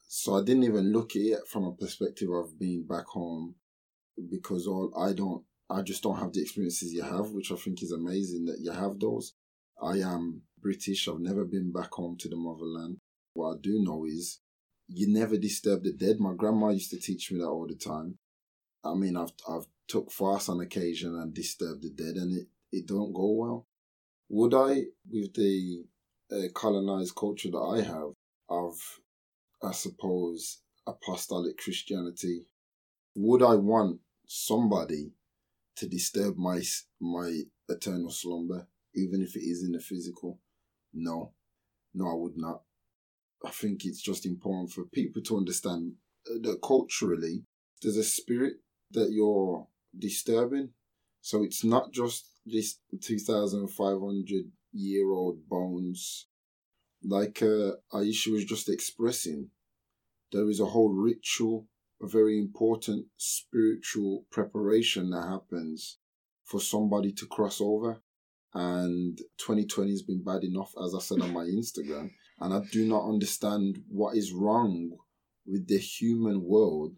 So 0.08 0.36
I 0.36 0.44
didn't 0.44 0.64
even 0.64 0.92
look 0.92 1.16
at 1.16 1.22
it 1.22 1.48
from 1.48 1.66
a 1.66 1.74
perspective 1.74 2.30
of 2.32 2.58
being 2.58 2.86
back 2.86 3.06
home 3.08 3.56
because 4.30 4.66
all 4.66 4.92
I 4.98 5.14
don't, 5.14 5.44
I 5.70 5.82
just 5.82 6.02
don't 6.04 6.20
have 6.20 6.32
the 6.34 6.42
experiences 6.42 6.94
you 6.94 7.04
have, 7.04 7.32
which 7.32 7.52
I 7.52 7.56
think 7.56 7.84
is 7.84 7.92
amazing 7.92 8.46
that 8.46 8.60
you 8.62 8.72
have 8.72 9.00
those. 9.00 9.34
I 9.82 9.98
am 9.98 10.44
British. 10.60 11.08
I've 11.08 11.20
never 11.20 11.46
been 11.46 11.72
back 11.72 11.92
home 11.92 12.16
to 12.20 12.30
the 12.30 12.38
motherland. 12.38 12.98
What 13.34 13.56
I 13.56 13.58
do 13.62 13.84
know 13.84 14.06
is 14.06 14.40
you 14.88 15.08
never 15.14 15.38
disturb 15.38 15.84
the 15.84 15.94
dead. 15.94 16.20
My 16.20 16.34
grandma 16.36 16.70
used 16.70 16.92
to 16.92 17.00
teach 17.00 17.32
me 17.32 17.40
that 17.40 17.48
all 17.48 17.68
the 17.68 17.76
time. 17.76 18.18
I 18.84 18.94
mean, 18.94 19.18
I've 19.18 19.34
I've 19.48 19.66
took 19.88 20.12
fast 20.12 20.50
on 20.50 20.62
occasion 20.62 21.16
and 21.16 21.34
disturbed 21.34 21.84
the 21.84 21.90
dead, 21.90 22.16
and 22.16 22.34
it 22.34 22.48
it 22.72 22.88
don't 22.88 23.14
go 23.14 23.32
well. 23.32 23.68
Would 24.30 24.54
I, 24.54 24.84
with 25.10 25.34
the 25.34 25.86
uh, 26.32 26.50
colonized 26.54 27.16
culture 27.16 27.50
that 27.52 27.58
I 27.58 27.82
have 27.82 28.12
of, 28.50 28.78
I 29.64 29.72
suppose, 29.72 30.60
apostolic 30.86 31.58
Christianity, 31.58 32.46
would 33.16 33.42
I 33.42 33.56
want 33.56 34.00
somebody 34.28 35.12
to 35.78 35.88
disturb 35.88 36.38
my 36.38 36.62
my 37.00 37.42
eternal 37.68 38.12
slumber, 38.12 38.68
even 38.96 39.22
if 39.22 39.36
it 39.36 39.44
is 39.44 39.64
in 39.64 39.72
the 39.72 39.80
physical? 39.80 40.40
No, 40.94 41.34
no, 41.94 42.10
I 42.10 42.14
would 42.16 42.38
not. 42.38 42.62
I 43.44 43.50
think 43.50 43.86
it's 43.86 44.02
just 44.02 44.26
important 44.26 44.72
for 44.72 44.86
people 44.86 45.22
to 45.24 45.38
understand 45.38 45.94
that 46.26 46.60
culturally, 46.64 47.44
there's 47.82 47.98
a 47.98 48.04
spirit 48.04 48.56
that 48.92 49.12
you're 49.12 49.68
disturbing. 49.98 50.70
So 51.22 51.44
it's 51.44 51.64
not 51.64 51.92
just 51.92 52.26
this 52.46 52.80
2,500 53.02 54.52
year 54.74 55.10
old 55.12 55.48
bones. 55.48 56.27
Like 57.08 57.42
uh, 57.42 57.74
Ayesha 57.94 58.32
was 58.32 58.46
just 58.46 58.70
expressing, 58.70 59.50
there 60.32 60.50
is 60.50 60.60
a 60.60 60.66
whole 60.66 60.90
ritual, 60.94 61.68
a 62.02 62.08
very 62.08 62.38
important 62.38 63.06
spiritual 63.18 64.26
preparation 64.30 65.12
that 65.12 65.24
happens 65.24 65.98
for 66.44 66.60
somebody 66.60 67.12
to 67.14 67.26
cross 67.26 67.62
over. 67.62 68.02
And 68.54 69.18
2020 69.38 69.92
has 69.92 70.02
been 70.02 70.24
bad 70.24 70.44
enough, 70.44 70.74
as 70.84 70.96
I 70.96 71.00
said 71.00 71.22
on 71.22 71.34
my 71.34 71.44
Instagram. 71.46 72.12
And 72.40 72.54
I 72.54 72.62
do 72.72 72.86
not 72.86 73.08
understand 73.08 73.84
what 73.90 74.18
is 74.18 74.32
wrong 74.32 74.98
with 75.46 75.68
the 75.68 75.78
human 75.78 76.44
world, 76.44 76.96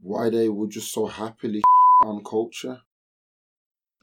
why 0.00 0.30
they 0.30 0.48
would 0.48 0.70
just 0.70 0.92
so 0.92 1.06
happily 1.06 1.62
on 2.04 2.22
culture 2.24 2.80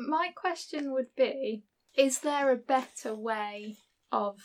my 0.07 0.31
question 0.35 0.93
would 0.93 1.15
be 1.15 1.63
Is 1.95 2.19
there 2.19 2.51
a 2.51 2.55
better 2.55 3.13
way 3.15 3.77
of 4.11 4.39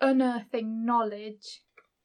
unearthing 0.00 0.84
knowledge 0.84 1.62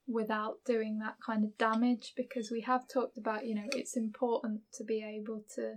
without 0.07 0.57
doing 0.65 0.99
that 0.99 1.15
kind 1.25 1.43
of 1.43 1.57
damage? 1.57 2.13
Because 2.15 2.49
we 2.51 2.61
have 2.61 2.87
talked 2.87 3.17
about, 3.17 3.45
you 3.45 3.55
know, 3.55 3.67
it's 3.73 3.97
important 3.97 4.61
to 4.73 4.83
be 4.83 5.03
able 5.03 5.43
to 5.55 5.75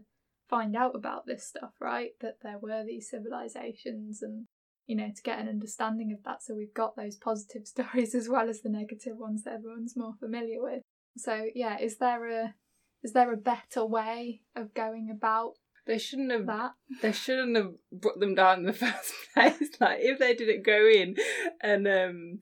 find 0.48 0.76
out 0.76 0.94
about 0.94 1.26
this 1.26 1.46
stuff, 1.46 1.72
right? 1.80 2.10
That 2.20 2.38
there 2.42 2.58
were 2.58 2.84
these 2.84 3.10
civilizations 3.10 4.22
and 4.22 4.46
you 4.86 4.96
know, 4.96 5.08
to 5.14 5.22
get 5.22 5.38
an 5.38 5.48
understanding 5.48 6.12
of 6.12 6.22
that. 6.24 6.42
So 6.42 6.54
we've 6.54 6.74
got 6.74 6.96
those 6.96 7.16
positive 7.16 7.66
stories 7.66 8.14
as 8.14 8.28
well 8.28 8.48
as 8.48 8.60
the 8.60 8.68
negative 8.68 9.16
ones 9.16 9.44
that 9.44 9.54
everyone's 9.54 9.96
more 9.96 10.14
familiar 10.20 10.62
with. 10.62 10.82
So 11.16 11.46
yeah, 11.54 11.78
is 11.78 11.98
there 11.98 12.28
a 12.28 12.54
is 13.02 13.12
there 13.12 13.32
a 13.32 13.36
better 13.36 13.84
way 13.84 14.40
of 14.56 14.74
going 14.74 15.10
about 15.10 15.54
they 15.86 15.98
shouldn't 15.98 16.32
have. 16.32 16.46
that? 16.46 16.72
They 17.02 17.12
shouldn't 17.12 17.56
have 17.56 17.72
brought 17.92 18.18
them 18.20 18.34
down 18.34 18.60
in 18.60 18.66
the 18.66 18.72
first 18.84 19.12
place. 19.34 19.70
like 19.80 19.98
if 20.00 20.18
they 20.18 20.34
didn't 20.34 20.64
go 20.64 20.88
in 20.88 21.16
and 21.62 21.86
um, 21.86 22.38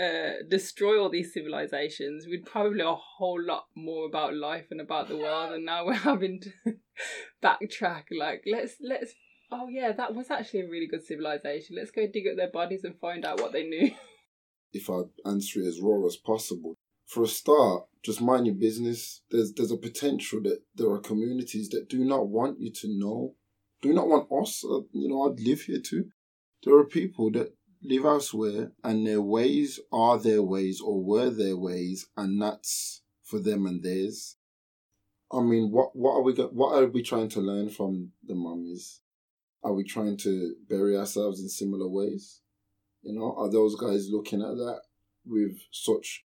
uh, 0.00 0.42
destroy 0.48 1.00
all 1.00 1.10
these 1.10 1.32
civilizations, 1.32 2.26
we'd 2.26 2.46
probably 2.46 2.78
know 2.78 2.92
a 2.92 3.00
whole 3.18 3.42
lot 3.42 3.66
more 3.76 4.06
about 4.06 4.34
life 4.34 4.66
and 4.70 4.80
about 4.80 5.08
the 5.08 5.16
world. 5.16 5.52
And 5.52 5.64
now 5.64 5.86
we're 5.86 5.94
having 5.94 6.40
to 6.40 6.74
backtrack. 7.42 8.04
Like 8.16 8.44
let's 8.46 8.74
let's. 8.80 9.14
Oh 9.50 9.68
yeah, 9.68 9.92
that 9.92 10.14
was 10.14 10.30
actually 10.30 10.60
a 10.60 10.68
really 10.68 10.88
good 10.88 11.04
civilization. 11.04 11.76
Let's 11.76 11.92
go 11.92 12.06
dig 12.12 12.26
up 12.28 12.36
their 12.36 12.50
bodies 12.50 12.82
and 12.84 12.98
find 12.98 13.24
out 13.24 13.40
what 13.40 13.52
they 13.52 13.62
knew. 13.62 13.92
If 14.72 14.90
I 14.90 15.02
answer 15.24 15.60
it 15.60 15.68
as 15.68 15.80
raw 15.80 16.04
as 16.04 16.16
possible, 16.16 16.74
for 17.06 17.22
a 17.22 17.28
start, 17.28 17.84
just 18.02 18.20
mind 18.20 18.46
your 18.46 18.56
business. 18.56 19.22
There's 19.30 19.52
there's 19.52 19.70
a 19.70 19.76
potential 19.76 20.42
that 20.42 20.60
there 20.74 20.90
are 20.90 20.98
communities 20.98 21.68
that 21.70 21.88
do 21.88 22.04
not 22.04 22.28
want 22.28 22.60
you 22.60 22.72
to 22.72 22.88
know, 22.88 23.34
do 23.80 23.92
not 23.92 24.08
want 24.08 24.28
us. 24.30 24.64
Uh, 24.64 24.80
you 24.92 25.08
know, 25.08 25.22
I'd 25.22 25.40
live 25.40 25.62
here 25.62 25.80
too. 25.80 26.06
There 26.64 26.76
are 26.76 26.84
people 26.84 27.30
that 27.32 27.54
live 27.82 28.04
elsewhere, 28.04 28.72
and 28.82 29.06
their 29.06 29.22
ways 29.22 29.78
are 29.92 30.18
their 30.18 30.42
ways 30.42 30.80
or 30.80 31.02
were 31.02 31.30
their 31.30 31.56
ways, 31.56 32.06
and 32.16 32.42
that's 32.42 33.02
for 33.22 33.38
them 33.38 33.66
and 33.66 33.82
theirs. 33.82 34.36
I 35.32 35.40
mean, 35.40 35.70
what 35.70 35.94
what 35.94 36.14
are 36.14 36.22
we 36.22 36.32
go- 36.32 36.48
what 36.48 36.74
are 36.74 36.86
we 36.86 37.02
trying 37.02 37.28
to 37.30 37.40
learn 37.40 37.70
from 37.70 38.12
the 38.24 38.34
mummies? 38.34 39.00
Are 39.62 39.74
we 39.74 39.84
trying 39.84 40.16
to 40.18 40.54
bury 40.68 40.96
ourselves 40.96 41.40
in 41.40 41.48
similar 41.48 41.88
ways? 41.88 42.40
You 43.02 43.12
know, 43.14 43.34
are 43.36 43.50
those 43.50 43.74
guys 43.74 44.10
looking 44.10 44.42
at 44.42 44.56
that 44.56 44.82
with 45.24 45.58
such 45.70 46.25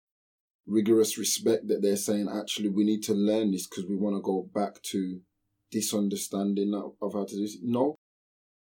rigorous 0.68 1.18
respect 1.18 1.68
that 1.70 1.82
they're 1.82 1.96
saying 1.96 2.28
actually 2.30 2.70
we 2.70 2.84
need 2.84 3.02
to 3.04 3.14
learn 3.14 3.52
this 3.52 3.68
because 3.68 3.86
we 3.86 3.96
want 3.96 4.16
to 4.16 4.22
go 4.22 4.48
back 4.54 4.82
to 4.82 5.22
this 5.72 5.94
understanding 5.94 6.74
of, 6.74 7.14
how 7.14 7.26
to 7.26 7.36
do 7.36 7.42
this. 7.42 7.58
No, 7.62 7.96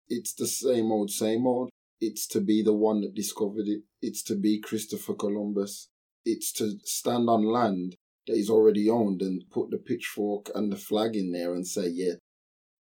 it's 0.08 0.34
the 0.34 0.48
same 0.48 0.92
old, 0.92 1.12
same 1.12 1.46
old. 1.46 1.70
It's 2.00 2.26
to 2.28 2.42
be 2.42 2.64
the 2.64 2.74
one 2.74 3.02
that 3.02 3.14
discovered 3.14 3.68
it. 3.68 3.84
It's 4.02 4.24
to 4.24 4.36
be 4.36 4.60
Christopher 4.60 5.14
Columbus. 5.14 5.90
It's 6.26 6.52
to 6.54 6.80
stand 6.84 7.30
on 7.30 7.44
land 7.44 7.96
that 8.28 8.36
is 8.36 8.50
already 8.50 8.90
owned 8.90 9.22
and 9.22 9.44
put 9.52 9.70
the 9.70 9.78
pitchfork 9.78 10.50
and 10.56 10.72
the 10.72 10.78
flag 10.78 11.16
in 11.16 11.32
there 11.32 11.54
and 11.54 11.68
say, 11.68 11.88
yeah, 11.88 12.14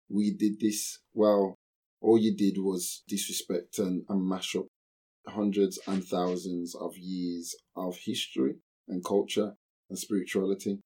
we 0.09 0.33
did 0.33 0.61
this. 0.61 0.99
Well, 1.15 1.55
all 2.01 2.19
you 2.19 2.37
did 2.37 2.59
was 2.59 3.03
disrespect 3.09 3.79
and, 3.79 4.05
and 4.09 4.29
mash 4.29 4.55
up 4.55 4.67
hundreds 5.27 5.79
and 5.87 6.05
thousands 6.05 6.75
of 6.75 6.97
years 6.97 7.55
of 7.75 7.99
history 8.05 8.57
and 8.89 9.05
culture 9.05 9.55
and 9.89 9.99
spirituality. 9.99 10.79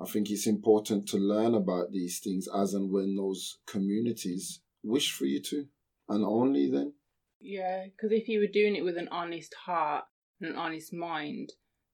I 0.00 0.06
think 0.06 0.30
it's 0.30 0.46
important 0.46 1.06
to 1.08 1.18
learn 1.18 1.54
about 1.54 1.92
these 1.92 2.20
things 2.20 2.48
as 2.54 2.74
and 2.74 2.90
when 2.90 3.16
those 3.16 3.58
communities 3.66 4.60
wish 4.82 5.12
for 5.12 5.26
you 5.26 5.42
to, 5.42 5.66
and 6.08 6.24
only 6.24 6.70
then. 6.70 6.94
Yeah, 7.40 7.84
because 7.84 8.12
if 8.12 8.28
you 8.28 8.40
were 8.40 8.46
doing 8.46 8.76
it 8.76 8.84
with 8.84 8.96
an 8.96 9.08
honest 9.10 9.54
heart 9.54 10.04
and 10.40 10.50
an 10.50 10.56
honest 10.56 10.92
mind, 10.92 11.52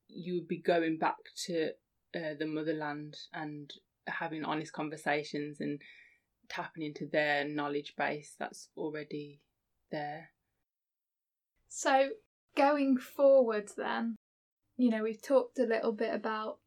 you 0.09 0.35
would 0.35 0.49
be 0.49 0.59
going 0.59 0.99
back 0.99 1.17
to 1.47 1.71
uh, 2.15 2.35
the 2.39 2.47
motherland 2.47 3.17
and 3.33 3.73
having 4.07 4.45
honest 4.45 4.73
conversations 4.73 5.61
and 5.61 5.81
tapping 6.49 6.85
into 6.85 7.07
their 7.07 7.45
knowledge 7.45 7.95
base 7.99 8.35
that's 8.39 8.69
already 8.77 9.41
there. 9.91 10.31
So, 11.69 12.11
going 12.57 12.99
forward, 12.99 13.71
then, 13.77 14.16
you 14.77 14.91
know, 14.91 15.03
we've 15.03 15.23
talked 15.23 15.59
a 15.59 15.65
little 15.65 15.93
bit 15.93 16.15
about 16.15 16.59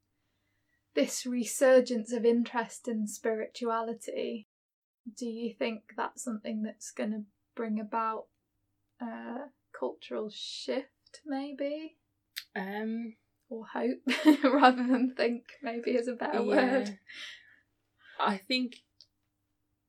this 0.95 1.25
resurgence 1.25 2.11
of 2.11 2.25
interest 2.25 2.87
in 2.87 3.07
spirituality. 3.07 4.47
Do 5.17 5.25
you 5.25 5.53
think 5.57 5.81
that's 5.95 6.23
something 6.23 6.63
that's 6.63 6.91
going 6.91 7.11
to 7.11 7.23
bring 7.55 7.79
about 7.79 8.25
a 9.01 9.49
cultural 9.77 10.29
shift, 10.33 11.21
maybe? 11.25 11.97
Um, 12.55 13.15
or 13.49 13.65
hope, 13.73 13.99
rather 14.43 14.85
than 14.85 15.13
think, 15.15 15.43
maybe 15.61 15.91
is 15.91 16.07
a 16.07 16.13
better 16.13 16.41
yeah. 16.41 16.71
word. 16.73 16.99
I 18.19 18.37
think 18.37 18.77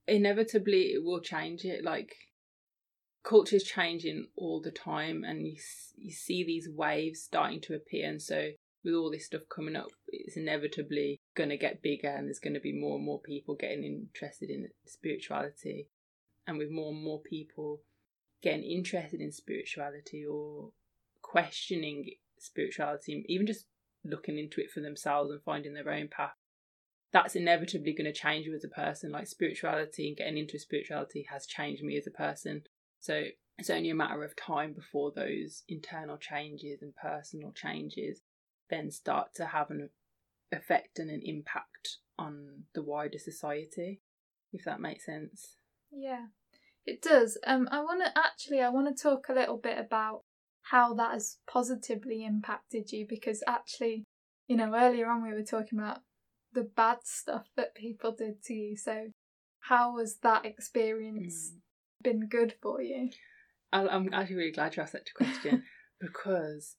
inevitably 0.07 0.93
it 0.93 1.03
will 1.03 1.21
change 1.21 1.65
it. 1.65 1.85
Like 1.85 2.15
culture's 3.23 3.65
changing 3.65 4.29
all 4.37 4.61
the 4.61 4.71
time, 4.71 5.25
and 5.25 5.47
you 5.47 5.57
you 5.97 6.13
see 6.13 6.45
these 6.45 6.69
waves 6.69 7.21
starting 7.21 7.61
to 7.63 7.75
appear, 7.75 8.09
and 8.09 8.23
so 8.23 8.51
with 8.83 8.95
all 8.95 9.11
this 9.11 9.27
stuff 9.27 9.43
coming 9.55 9.77
up, 9.77 9.91
it's 10.09 10.37
inevitably 10.37 11.21
going 11.37 11.51
to 11.51 11.57
get 11.57 11.83
bigger, 11.83 12.09
and 12.09 12.27
there's 12.27 12.39
going 12.39 12.55
to 12.55 12.61
be 12.61 12.73
more 12.73 12.97
and 12.97 13.05
more 13.05 13.21
people 13.21 13.55
getting 13.55 13.85
interested 13.85 14.51
in 14.51 14.69
spirituality, 14.87 15.89
and 16.47 16.59
with 16.59 16.71
more 16.71 16.93
and 16.93 17.03
more 17.03 17.21
people 17.21 17.81
getting 18.43 18.65
interested 18.65 19.21
in 19.21 19.31
spirituality 19.31 20.25
or 20.25 20.71
questioning 21.21 22.07
spirituality, 22.39 23.25
even 23.29 23.47
just 23.47 23.67
looking 24.05 24.39
into 24.39 24.61
it 24.61 24.71
for 24.71 24.81
themselves 24.81 25.31
and 25.31 25.43
finding 25.43 25.75
their 25.75 25.91
own 25.91 26.09
path, 26.09 26.33
that's 27.13 27.37
inevitably 27.37 27.93
going 27.93 28.11
to 28.11 28.19
change 28.19 28.47
you 28.47 28.55
as 28.55 28.65
a 28.65 28.69
person. 28.69 29.11
Like 29.11 29.27
spirituality 29.27 30.09
and 30.09 30.17
getting 30.17 30.39
into 30.39 30.59
spirituality 30.59 31.27
has 31.31 31.47
changed 31.47 31.83
me 31.83 31.97
as 31.97 32.07
a 32.07 32.11
person. 32.11 32.63
So 33.01 33.25
it's 33.59 33.71
only 33.71 33.91
a 33.91 33.95
matter 33.95 34.25
of 34.25 34.37
time 34.37 34.73
before 34.73 35.13
those 35.15 35.63
internal 35.69 36.17
changes 36.17 36.83
and 36.83 36.95
personal 36.97 37.53
changes 37.53 38.23
then 38.71 38.91
start 38.91 39.35
to 39.35 39.47
have 39.47 39.71
an 39.71 39.91
effect 40.53 40.99
and 40.99 41.11
an 41.11 41.21
impact 41.25 41.99
on 42.19 42.65
the 42.75 42.83
wider 42.83 43.19
society, 43.19 44.01
if 44.53 44.65
that 44.65 44.81
makes 44.81 45.05
sense. 45.05 45.57
Yeah, 45.91 46.27
it 46.87 47.03
does. 47.03 47.37
Um, 47.47 47.69
I 47.71 47.81
want 47.81 48.03
to 48.05 48.17
actually, 48.17 48.61
I 48.61 48.71
want 48.71 48.97
to 48.97 49.03
talk 49.03 49.29
a 49.29 49.35
little 49.35 49.59
bit 49.59 49.79
about 49.79 50.23
how 50.63 50.95
that 50.95 51.13
has 51.13 51.39
positively 51.51 52.25
impacted 52.25 52.93
you 52.93 53.07
because 53.09 53.43
actually, 53.47 54.05
you 54.47 54.57
know, 54.57 54.73
earlier 54.75 55.09
on 55.09 55.23
we 55.23 55.35
were 55.35 55.43
talking 55.43 55.79
about 55.79 55.99
the 56.53 56.63
bad 56.63 56.99
stuff 57.05 57.47
that 57.57 57.75
people 57.75 58.13
did 58.13 58.43
to 58.45 58.55
you. 58.55 58.77
So, 58.77 59.09
how 59.65 59.95
was 59.95 60.19
that 60.23 60.47
experience 60.47 61.53
mm. 61.55 61.59
Been 62.03 62.29
good 62.29 62.55
for 62.63 62.81
you? 62.81 63.11
I'm 63.73 64.13
actually 64.13 64.37
really 64.37 64.53
glad 64.53 64.77
you 64.77 64.83
asked 64.83 64.95
that 64.95 65.07
question 65.15 65.63
because 66.01 66.77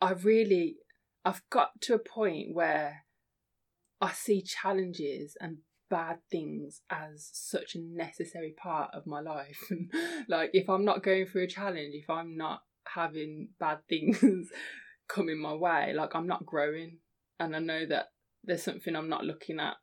I 0.00 0.12
really, 0.12 0.76
I've 1.24 1.42
got 1.50 1.80
to 1.82 1.94
a 1.94 1.98
point 1.98 2.54
where 2.54 3.04
I 4.00 4.12
see 4.12 4.42
challenges 4.42 5.36
and 5.40 5.58
bad 5.90 6.18
things 6.30 6.80
as 6.90 7.30
such 7.32 7.74
a 7.74 7.80
necessary 7.80 8.54
part 8.56 8.90
of 8.94 9.06
my 9.06 9.20
life. 9.20 9.70
like, 10.28 10.50
if 10.52 10.68
I'm 10.68 10.84
not 10.84 11.02
going 11.02 11.26
through 11.26 11.44
a 11.44 11.48
challenge, 11.48 11.94
if 11.94 12.10
I'm 12.10 12.36
not 12.36 12.62
having 12.94 13.50
bad 13.58 13.78
things 13.88 14.50
coming 15.08 15.40
my 15.40 15.54
way, 15.54 15.92
like, 15.94 16.14
I'm 16.14 16.26
not 16.26 16.46
growing. 16.46 16.98
And 17.38 17.54
I 17.54 17.58
know 17.58 17.84
that 17.86 18.06
there's 18.44 18.62
something 18.62 18.96
I'm 18.96 19.08
not 19.08 19.24
looking 19.24 19.60
at 19.60 19.74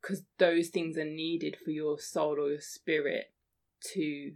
because 0.00 0.22
those 0.38 0.68
things 0.68 0.96
are 0.96 1.04
needed 1.04 1.56
for 1.62 1.70
your 1.70 1.98
soul 1.98 2.36
or 2.38 2.50
your 2.50 2.60
spirit 2.60 3.26
to 3.94 4.32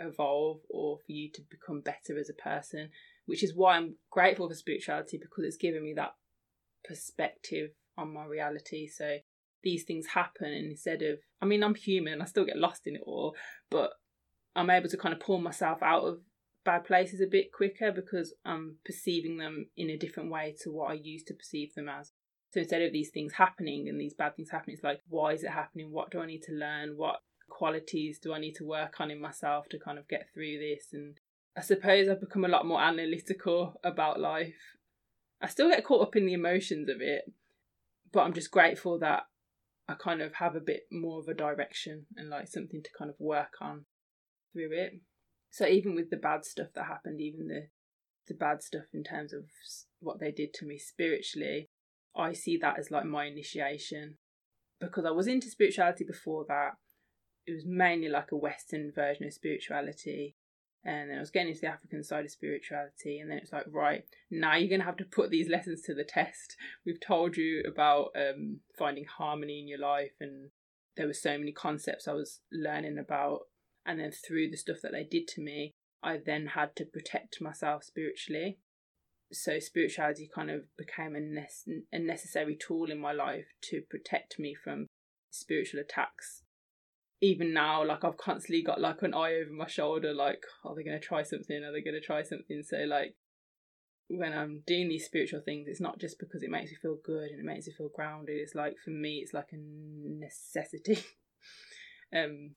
evolve 0.00 0.60
or 0.68 0.98
for 0.98 1.12
you 1.12 1.30
to 1.32 1.42
become 1.50 1.80
better 1.80 2.18
as 2.18 2.28
a 2.28 2.34
person, 2.34 2.90
which 3.26 3.42
is 3.42 3.54
why 3.54 3.76
I'm 3.76 3.96
grateful 4.10 4.48
for 4.48 4.54
spirituality 4.54 5.18
because 5.20 5.44
it's 5.44 5.56
given 5.56 5.82
me 5.82 5.94
that 5.94 6.14
perspective 6.84 7.70
on 7.96 8.12
my 8.12 8.24
reality. 8.24 8.88
So 8.88 9.18
these 9.62 9.84
things 9.84 10.08
happen, 10.08 10.52
and 10.52 10.70
instead 10.70 11.02
of, 11.02 11.18
I 11.40 11.46
mean, 11.46 11.62
I'm 11.62 11.74
human, 11.74 12.20
I 12.20 12.24
still 12.24 12.44
get 12.44 12.56
lost 12.56 12.86
in 12.86 12.96
it 12.96 13.02
all, 13.06 13.36
but 13.70 13.92
I'm 14.56 14.70
able 14.70 14.88
to 14.88 14.96
kind 14.96 15.14
of 15.14 15.20
pull 15.20 15.38
myself 15.38 15.82
out 15.82 16.02
of 16.02 16.18
bad 16.64 16.84
places 16.84 17.20
a 17.20 17.26
bit 17.26 17.52
quicker 17.52 17.92
because 17.92 18.34
I'm 18.44 18.76
perceiving 18.84 19.38
them 19.38 19.66
in 19.76 19.90
a 19.90 19.96
different 19.96 20.30
way 20.30 20.54
to 20.62 20.70
what 20.70 20.90
I 20.90 20.94
used 20.94 21.26
to 21.28 21.34
perceive 21.34 21.74
them 21.74 21.88
as. 21.88 22.12
So 22.50 22.60
instead 22.60 22.82
of 22.82 22.92
these 22.92 23.10
things 23.10 23.34
happening 23.34 23.88
and 23.88 24.00
these 24.00 24.14
bad 24.14 24.36
things 24.36 24.50
happening, 24.50 24.74
it's 24.74 24.84
like, 24.84 25.00
why 25.08 25.32
is 25.32 25.42
it 25.42 25.50
happening? 25.50 25.90
What 25.90 26.10
do 26.10 26.20
I 26.20 26.26
need 26.26 26.42
to 26.42 26.52
learn? 26.52 26.96
What 26.96 27.20
qualities 27.52 28.18
do 28.18 28.32
I 28.32 28.40
need 28.40 28.54
to 28.54 28.64
work 28.64 29.00
on 29.00 29.10
in 29.10 29.20
myself 29.20 29.68
to 29.70 29.78
kind 29.78 29.98
of 29.98 30.08
get 30.08 30.28
through 30.32 30.58
this? 30.58 30.88
And 30.92 31.18
I 31.56 31.60
suppose 31.60 32.08
I've 32.08 32.20
become 32.20 32.44
a 32.44 32.48
lot 32.48 32.66
more 32.66 32.80
analytical 32.80 33.74
about 33.84 34.18
life. 34.18 34.76
I 35.40 35.48
still 35.48 35.68
get 35.68 35.84
caught 35.84 36.02
up 36.02 36.16
in 36.16 36.26
the 36.26 36.32
emotions 36.32 36.88
of 36.88 37.00
it, 37.00 37.24
but 38.12 38.20
I'm 38.20 38.32
just 38.32 38.50
grateful 38.50 38.98
that 39.00 39.24
I 39.88 39.94
kind 39.94 40.22
of 40.22 40.34
have 40.34 40.56
a 40.56 40.60
bit 40.60 40.82
more 40.90 41.20
of 41.20 41.28
a 41.28 41.34
direction 41.34 42.06
and 42.16 42.30
like 42.30 42.48
something 42.48 42.82
to 42.82 42.90
kind 42.96 43.10
of 43.10 43.16
work 43.18 43.54
on 43.60 43.84
through 44.52 44.70
it. 44.72 45.00
So 45.50 45.66
even 45.66 45.94
with 45.94 46.10
the 46.10 46.16
bad 46.16 46.44
stuff 46.44 46.68
that 46.74 46.86
happened, 46.86 47.20
even 47.20 47.48
the 47.48 47.68
the 48.28 48.34
bad 48.34 48.62
stuff 48.62 48.84
in 48.94 49.02
terms 49.02 49.32
of 49.32 49.42
what 49.98 50.20
they 50.20 50.30
did 50.30 50.54
to 50.54 50.64
me 50.64 50.78
spiritually, 50.78 51.68
I 52.16 52.32
see 52.32 52.56
that 52.62 52.78
as 52.78 52.90
like 52.90 53.04
my 53.04 53.26
initiation 53.26 54.18
because 54.80 55.04
I 55.04 55.10
was 55.10 55.26
into 55.26 55.48
spirituality 55.48 56.04
before 56.04 56.44
that 56.48 56.72
it 57.46 57.52
was 57.52 57.64
mainly 57.66 58.08
like 58.08 58.32
a 58.32 58.36
Western 58.36 58.92
version 58.92 59.26
of 59.26 59.32
spirituality. 59.32 60.36
And 60.84 61.10
then 61.10 61.16
I 61.16 61.20
was 61.20 61.30
getting 61.30 61.50
into 61.50 61.60
the 61.60 61.68
African 61.68 62.02
side 62.02 62.24
of 62.24 62.30
spirituality, 62.32 63.20
and 63.20 63.30
then 63.30 63.38
it's 63.38 63.52
like, 63.52 63.66
right, 63.70 64.04
now 64.30 64.56
you're 64.56 64.68
gonna 64.68 64.84
have 64.84 64.96
to 64.96 65.04
put 65.04 65.30
these 65.30 65.48
lessons 65.50 65.82
to 65.82 65.94
the 65.94 66.04
test. 66.04 66.56
We've 66.84 67.00
told 67.00 67.36
you 67.36 67.62
about 67.66 68.10
um, 68.16 68.60
finding 68.76 69.04
harmony 69.04 69.60
in 69.60 69.68
your 69.68 69.78
life, 69.78 70.12
and 70.20 70.50
there 70.96 71.06
were 71.06 71.12
so 71.12 71.38
many 71.38 71.52
concepts 71.52 72.08
I 72.08 72.14
was 72.14 72.40
learning 72.52 72.98
about. 72.98 73.42
And 73.86 73.98
then 73.98 74.12
through 74.12 74.50
the 74.50 74.56
stuff 74.56 74.78
that 74.82 74.92
they 74.92 75.04
did 75.04 75.26
to 75.28 75.40
me, 75.40 75.72
I 76.02 76.18
then 76.24 76.48
had 76.54 76.76
to 76.76 76.84
protect 76.84 77.40
myself 77.40 77.84
spiritually. 77.84 78.58
So 79.32 79.58
spirituality 79.58 80.30
kind 80.32 80.50
of 80.50 80.62
became 80.76 81.16
a, 81.16 81.20
ne- 81.20 81.82
a 81.92 81.98
necessary 81.98 82.56
tool 82.56 82.90
in 82.90 82.98
my 82.98 83.12
life 83.12 83.46
to 83.70 83.82
protect 83.88 84.38
me 84.38 84.54
from 84.54 84.86
spiritual 85.30 85.80
attacks 85.80 86.42
even 87.22 87.54
now, 87.54 87.86
like 87.86 88.04
I've 88.04 88.16
constantly 88.18 88.62
got 88.62 88.80
like 88.80 89.00
an 89.02 89.14
eye 89.14 89.34
over 89.34 89.52
my 89.52 89.68
shoulder, 89.68 90.12
like, 90.12 90.42
are 90.64 90.74
they 90.74 90.82
gonna 90.82 90.98
try 90.98 91.22
something? 91.22 91.62
Are 91.62 91.72
they 91.72 91.80
gonna 91.80 92.00
try 92.00 92.22
something? 92.22 92.62
So 92.68 92.78
like 92.78 93.14
when 94.08 94.32
I'm 94.32 94.62
doing 94.66 94.88
these 94.88 95.06
spiritual 95.06 95.40
things, 95.40 95.68
it's 95.68 95.80
not 95.80 96.00
just 96.00 96.18
because 96.18 96.42
it 96.42 96.50
makes 96.50 96.72
me 96.72 96.76
feel 96.82 96.98
good 97.02 97.30
and 97.30 97.38
it 97.38 97.44
makes 97.44 97.68
me 97.68 97.74
feel 97.78 97.90
grounded. 97.94 98.36
It's 98.36 98.56
like 98.56 98.74
for 98.84 98.90
me, 98.90 99.20
it's 99.22 99.32
like 99.32 99.50
a 99.52 99.56
necessity. 99.56 100.98
um, 102.14 102.56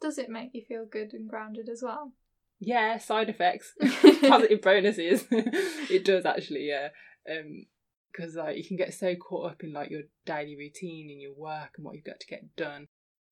Does 0.00 0.18
it 0.18 0.28
make 0.28 0.50
you 0.52 0.62
feel 0.68 0.84
good 0.84 1.14
and 1.14 1.28
grounded 1.28 1.70
as 1.70 1.82
well? 1.82 2.12
Yeah, 2.60 2.98
side 2.98 3.30
effects, 3.30 3.72
positive 4.20 4.60
bonuses. 4.60 5.24
it 5.30 6.04
does 6.04 6.26
actually, 6.26 6.68
yeah. 6.68 6.88
Um, 7.28 7.64
because 8.12 8.34
like 8.34 8.58
you 8.58 8.64
can 8.64 8.76
get 8.76 8.92
so 8.92 9.14
caught 9.16 9.52
up 9.52 9.64
in 9.64 9.72
like 9.72 9.90
your 9.90 10.02
daily 10.26 10.54
routine 10.54 11.08
and 11.10 11.20
your 11.20 11.32
work 11.34 11.70
and 11.78 11.84
what 11.86 11.94
you've 11.94 12.04
got 12.04 12.20
to 12.20 12.26
get 12.26 12.54
done 12.56 12.88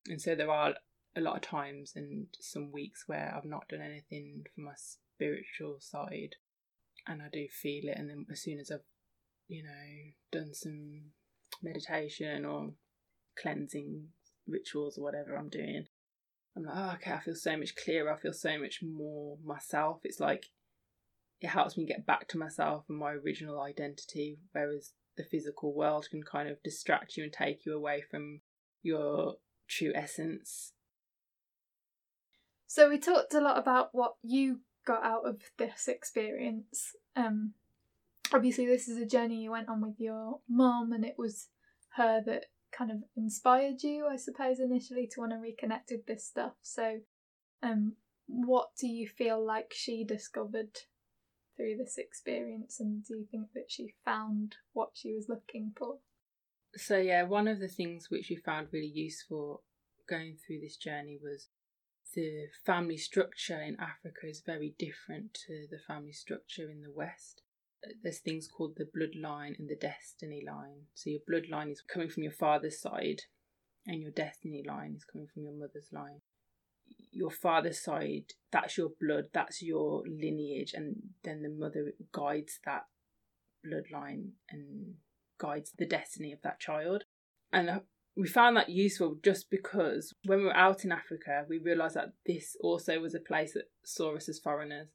and 0.08 0.20
so 0.20 0.34
there 0.34 0.50
are 0.50 0.74
a 1.16 1.20
lot 1.20 1.36
of 1.36 1.42
times 1.42 1.92
and 1.96 2.26
some 2.38 2.70
weeks 2.72 3.04
where 3.06 3.34
I've 3.36 3.44
not 3.44 3.68
done 3.68 3.80
anything 3.82 4.44
for 4.54 4.60
my 4.62 4.72
spiritual 4.76 5.78
side 5.80 6.36
and 7.06 7.20
I 7.22 7.26
do 7.32 7.46
feel 7.50 7.88
it. 7.88 7.96
And 7.96 8.08
then 8.08 8.26
as 8.30 8.42
soon 8.42 8.58
as 8.60 8.70
I've 8.70 8.84
you 9.48 9.64
know 9.64 10.40
done 10.40 10.54
some 10.54 11.10
meditation 11.62 12.44
or 12.44 12.70
cleansing 13.40 14.08
rituals 14.46 14.96
or 14.96 15.02
whatever 15.02 15.36
I'm 15.36 15.48
doing 15.48 15.86
I'm 16.56 16.64
like 16.64 16.74
oh, 16.76 16.92
okay 16.94 17.12
I 17.12 17.20
feel 17.20 17.34
so 17.34 17.56
much 17.56 17.74
clearer. 17.76 18.12
I 18.12 18.16
feel 18.16 18.32
so 18.32 18.58
much 18.58 18.80
more 18.82 19.36
myself. 19.44 20.00
It's 20.04 20.20
like 20.20 20.46
it 21.40 21.48
helps 21.48 21.76
me 21.76 21.86
get 21.86 22.06
back 22.06 22.28
to 22.28 22.38
myself 22.38 22.84
and 22.88 22.98
my 22.98 23.12
original 23.12 23.60
identity 23.60 24.38
whereas 24.52 24.92
the 25.16 25.24
physical 25.24 25.74
world 25.74 26.06
can 26.10 26.22
kind 26.22 26.48
of 26.48 26.62
distract 26.62 27.16
you 27.16 27.24
and 27.24 27.32
take 27.32 27.66
you 27.66 27.74
away 27.74 28.02
from 28.08 28.40
your 28.82 29.34
true 29.70 29.92
essence. 29.94 30.72
So 32.66 32.88
we 32.88 32.98
talked 32.98 33.35
a 33.35 33.40
lot 33.40 33.59
about 33.59 33.90
what 33.92 34.14
you 34.22 34.61
got 34.87 35.04
out 35.04 35.26
of 35.26 35.42
this 35.59 35.88
experience. 35.88 36.94
Um, 37.16 37.54
obviously, 38.33 38.66
this 38.66 38.88
is 38.88 38.98
a 38.98 39.06
journey 39.06 39.42
you 39.42 39.50
went 39.50 39.68
on 39.68 39.80
with 39.80 39.98
your 39.98 40.40
mom, 40.48 40.92
and 40.92 41.04
it 41.04 41.16
was 41.18 41.48
her 41.96 42.22
that 42.26 42.46
kind 42.72 42.90
of 42.90 42.98
inspired 43.16 43.83
you, 43.83 44.06
I 44.06 44.16
suppose, 44.16 44.61
initially 44.61 45.09
to 45.09 45.20
want 45.20 45.33
to 45.33 45.38
reconnect 45.38 45.90
with 45.90 46.06
this 46.06 46.24
stuff. 46.24 46.52
So, 46.62 47.00
um, 47.62 47.94
what 48.26 48.68
do 48.78 48.87
you 48.87 49.09
feel 49.09 49.44
like 49.44 49.72
she 49.74 50.04
discovered 50.04 50.78
through 51.56 51.76
this 51.76 51.98
experience, 51.98 52.78
and 52.78 53.04
do 53.04 53.16
you 53.16 53.26
think 53.30 53.48
that 53.54 53.66
she 53.68 53.94
found 54.04 54.56
what 54.72 54.90
she 54.94 55.12
was 55.12 55.28
looking 55.28 55.72
for? 55.76 55.98
So 56.76 56.98
yeah, 56.98 57.24
one 57.24 57.48
of 57.48 57.59
the 57.59 57.68
things 57.68 58.06
which 58.11 58.28
we 58.30 58.37
found 58.37 58.68
really 58.72 58.92
useful 58.92 59.62
going 60.09 60.37
through 60.37 60.61
this 60.61 60.76
journey 60.76 61.18
was 61.20 61.48
the 62.14 62.46
family 62.66 62.96
structure 62.96 63.61
in 63.61 63.76
Africa 63.80 64.26
is 64.28 64.42
very 64.44 64.74
different 64.78 65.35
to 65.46 65.66
the 65.70 65.78
family 65.87 66.12
structure 66.12 66.70
in 66.70 66.83
the 66.83 66.92
West. 66.92 67.42
Uh, 67.85 67.92
there's 68.02 68.18
things 68.18 68.48
called 68.48 68.76
the 68.76 68.85
bloodline 68.85 69.59
and 69.59 69.68
the 69.68 69.76
destiny 69.76 70.42
line. 70.46 70.87
So 70.94 71.11
your 71.11 71.20
bloodline 71.30 71.70
is 71.70 71.83
coming 71.83 72.09
from 72.09 72.24
your 72.24 72.33
father's 72.33 72.80
side, 72.80 73.22
and 73.87 74.00
your 74.00 74.11
destiny 74.11 74.64
line 74.66 74.94
is 74.96 75.04
coming 75.04 75.28
from 75.33 75.44
your 75.44 75.54
mother's 75.54 75.88
line. 75.92 76.20
Your 77.12 77.30
father's 77.30 77.83
side, 77.83 78.33
that's 78.52 78.76
your 78.76 78.90
blood, 79.00 79.26
that's 79.33 79.62
your 79.62 80.02
lineage, 80.06 80.72
and 80.74 80.96
then 81.24 81.42
the 81.42 81.48
mother 81.48 81.92
guides 82.12 82.59
that 82.64 82.87
bloodline 83.64 84.30
and 84.50 84.94
guides 85.40 85.72
the 85.79 85.87
destiny 85.87 86.33
of 86.33 86.42
that 86.42 86.61
child. 86.61 87.05
And 87.53 87.81
we 88.16 88.29
found 88.29 88.57
that 88.57 88.68
useful 88.68 89.16
just 89.22 89.50
because 89.50 90.14
when 90.24 90.40
we 90.40 90.44
were 90.44 90.57
out 90.57 90.85
in 90.85 90.92
Africa, 90.92 91.44
we 91.48 91.59
realised 91.59 91.96
that 91.96 92.12
this 92.26 92.57
also 92.61 93.00
was 93.00 93.14
a 93.14 93.20
place 93.20 93.55
that 93.55 93.70
saw 93.85 94.16
us 94.16 94.29
as 94.29 94.38
foreigners. 94.38 94.88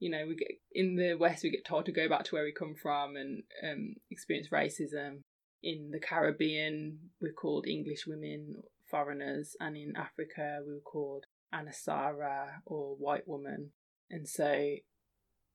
You 0.00 0.10
know, 0.10 0.24
we 0.26 0.36
get 0.36 0.48
in 0.72 0.96
the 0.96 1.14
West, 1.14 1.44
we 1.44 1.50
get 1.50 1.64
told 1.64 1.86
to 1.86 1.92
go 1.92 2.08
back 2.08 2.24
to 2.24 2.34
where 2.34 2.44
we 2.44 2.52
come 2.52 2.74
from 2.74 3.16
and 3.16 3.42
um, 3.62 3.94
experience 4.10 4.48
racism. 4.52 5.20
In 5.62 5.90
the 5.92 6.00
Caribbean, 6.00 6.98
we're 7.20 7.32
called 7.32 7.66
English 7.66 8.06
women 8.06 8.56
foreigners, 8.90 9.56
and 9.60 9.76
in 9.76 9.94
Africa, 9.96 10.60
we 10.66 10.74
were 10.74 10.80
called 10.80 11.24
Anasara 11.54 12.46
or 12.66 12.96
white 12.96 13.26
woman. 13.26 13.70
And 14.10 14.28
so 14.28 14.74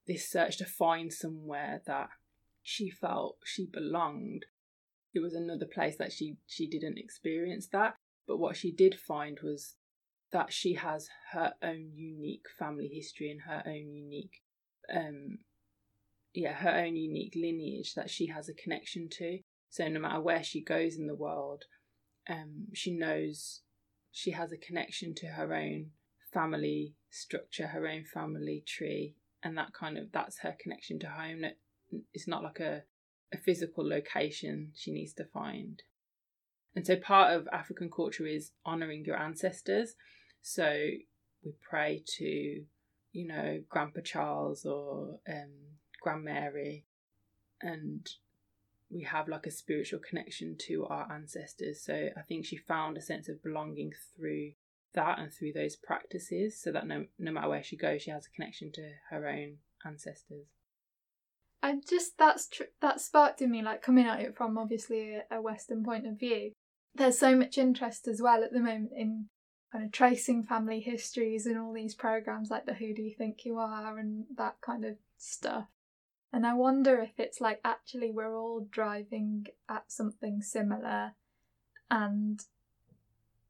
this 0.08 0.30
search 0.30 0.58
to 0.58 0.65
find 0.65 1.13
somewhere 1.13 1.82
that 1.86 2.10
she 2.63 2.89
felt 2.89 3.38
she 3.45 3.65
belonged. 3.65 4.45
It 5.13 5.19
was 5.19 5.34
another 5.34 5.65
place 5.65 5.98
that 5.98 6.12
she 6.12 6.38
she 6.48 6.67
didn't 6.67 7.00
experience 7.00 7.67
that, 7.72 7.95
but 8.28 8.38
what 8.38 8.56
she 8.56 8.72
did 8.72 8.95
find 8.95 9.39
was 9.41 9.76
that 10.32 10.54
she 10.54 10.74
has 10.76 11.10
her 11.32 11.54
own 11.63 11.91
unique 11.95 12.45
family 12.58 12.89
history 12.93 13.32
and 13.32 13.41
her 13.41 13.63
own 13.65 13.91
unique 13.91 14.41
um 14.93 15.39
yeah 16.34 16.54
her 16.54 16.69
own 16.69 16.95
unique 16.95 17.34
lineage 17.36 17.93
that 17.95 18.10
she 18.10 18.28
has 18.28 18.50
a 18.50 18.54
connection 18.54 19.08
to 19.10 19.39
so 19.69 19.88
no 19.88 20.00
matter 20.00 20.22
where 20.22 20.43
she 20.43 20.63
goes 20.63 20.98
in 20.98 21.08
the 21.08 21.15
world 21.15 21.63
um 22.30 22.67
she 22.74 22.91
knows 22.91 23.62
she 24.12 24.32
has 24.32 24.52
a 24.52 24.58
connection 24.58 25.13
to 25.15 25.28
her 25.28 25.54
own 25.54 25.88
family 26.32 26.93
structure 27.10 27.67
her 27.67 27.88
own 27.88 28.04
family 28.04 28.63
tree 28.67 29.15
and 29.41 29.58
that 29.58 29.74
kind 29.74 29.98
of 29.98 30.12
that's 30.12 30.39
her 30.39 30.56
connection 30.60 31.00
to 31.00 31.08
home 31.08 31.41
that 31.41 31.58
it's 32.13 32.28
not 32.28 32.43
like 32.43 32.60
a 32.60 32.84
a 33.32 33.38
physical 33.38 33.88
location 33.88 34.71
she 34.75 34.91
needs 34.91 35.13
to 35.13 35.23
find. 35.25 35.84
And 36.75 36.86
so 36.86 36.95
part 36.95 37.34
of 37.34 37.47
african 37.52 37.89
culture 37.89 38.25
is 38.25 38.52
honoring 38.65 39.06
your 39.06 39.17
ancestors. 39.17 39.95
So 40.41 40.65
we 41.43 41.54
pray 41.62 42.04
to 42.17 42.63
you 43.12 43.28
know 43.28 43.62
grandpa 43.69 44.02
charles 44.04 44.65
or 44.65 45.19
um 45.28 45.52
grand 46.02 46.23
mary. 46.23 46.86
And 47.62 48.08
we 48.89 49.04
have 49.04 49.28
like 49.28 49.45
a 49.45 49.52
spiritual 49.52 49.99
connection 49.99 50.56
to 50.67 50.86
our 50.86 51.12
ancestors. 51.12 51.82
So 51.84 52.10
i 52.17 52.21
think 52.21 52.45
she 52.45 52.58
found 52.58 52.97
a 52.97 53.02
sense 53.02 53.30
of 53.30 53.43
belonging 53.43 53.91
through 54.15 54.54
that 54.95 55.19
and 55.19 55.32
through 55.32 55.54
those 55.54 55.75
practices 55.75 56.60
so 56.60 56.71
that 56.71 56.88
no, 56.88 57.06
no 57.17 57.32
matter 57.32 57.49
where 57.49 57.63
she 57.63 57.78
goes 57.78 58.02
she 58.02 58.12
has 58.12 58.25
a 58.25 58.36
connection 58.36 58.71
to 58.71 58.89
her 59.12 59.28
own 59.28 59.58
ancestors 59.86 60.47
I 61.62 61.76
just 61.88 62.17
that's 62.17 62.48
tr- 62.48 62.63
that 62.82 63.02
sparked 63.02 63.41
in 63.41 63.52
me 63.52 63.62
like 63.62 63.82
coming 63.82 64.06
at 64.06 64.22
it 64.22 64.36
from 64.36 64.58
obviously 64.58 65.15
a, 65.15 65.38
a 65.38 65.41
Western 65.41 65.84
point 65.84 66.08
of 66.08 66.19
view. 66.19 66.52
There's 66.95 67.19
so 67.19 67.36
much 67.36 67.58
interest 67.58 68.08
as 68.08 68.22
well 68.22 68.43
at 68.43 68.52
the 68.52 68.60
moment 68.60 68.91
in 68.95 69.26
kind 69.72 69.86
of 69.86 69.91
tracing 69.91 70.43
family 70.43 70.80
histories 70.80 71.45
and 71.45 71.58
all 71.58 71.74
these 71.74 71.93
programs 71.93 72.50
like 72.50 72.65
the 72.65 72.74
Who 72.74 72.93
Do 72.93 73.02
You 73.02 73.13
Think 73.15 73.45
You 73.45 73.58
Are 73.58 73.98
and 73.98 74.26
that 74.36 74.56
kind 74.62 74.86
of 74.86 74.95
stuff. 75.17 75.67
And 76.32 76.45
I 76.45 76.54
wonder 76.54 77.00
if 77.00 77.19
it's 77.19 77.41
like 77.41 77.60
actually 77.63 78.12
we're 78.12 78.38
all 78.38 78.67
driving 78.72 79.48
at 79.67 79.91
something 79.91 80.41
similar 80.41 81.13
and 81.89 82.39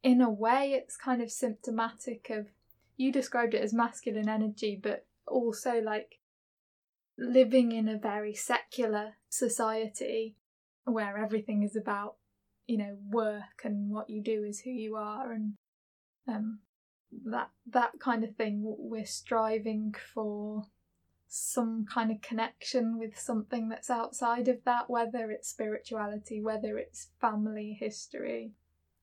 in 0.01 0.21
a 0.21 0.29
way 0.29 0.71
it's 0.71 0.95
kind 0.95 1.21
of 1.21 1.31
symptomatic 1.31 2.29
of 2.29 2.47
you 2.95 3.11
described 3.11 3.53
it 3.53 3.61
as 3.61 3.73
masculine 3.73 4.29
energy 4.29 4.79
but 4.81 5.05
also 5.27 5.81
like 5.81 6.18
living 7.19 7.71
in 7.71 7.87
a 7.87 7.97
very 7.97 8.33
secular 8.33 9.15
society 9.29 10.35
where 10.85 11.17
everything 11.17 11.63
is 11.63 11.75
about 11.75 12.15
you 12.65 12.77
know 12.77 12.97
work 13.09 13.63
and 13.63 13.91
what 13.91 14.09
you 14.09 14.21
do 14.21 14.43
is 14.43 14.61
who 14.61 14.71
you 14.71 14.95
are 14.95 15.31
and 15.31 15.53
um 16.27 16.59
that 17.25 17.49
that 17.67 17.99
kind 17.99 18.23
of 18.23 18.35
thing. 18.35 18.61
We're 18.63 19.05
striving 19.05 19.93
for 20.13 20.63
some 21.27 21.85
kind 21.91 22.11
of 22.11 22.21
connection 22.21 22.97
with 22.97 23.17
something 23.19 23.69
that's 23.69 23.89
outside 23.89 24.47
of 24.47 24.63
that 24.65 24.89
whether 24.89 25.29
it's 25.29 25.47
spirituality 25.49 26.41
whether 26.41 26.77
it's 26.77 27.09
family 27.21 27.77
history 27.79 28.53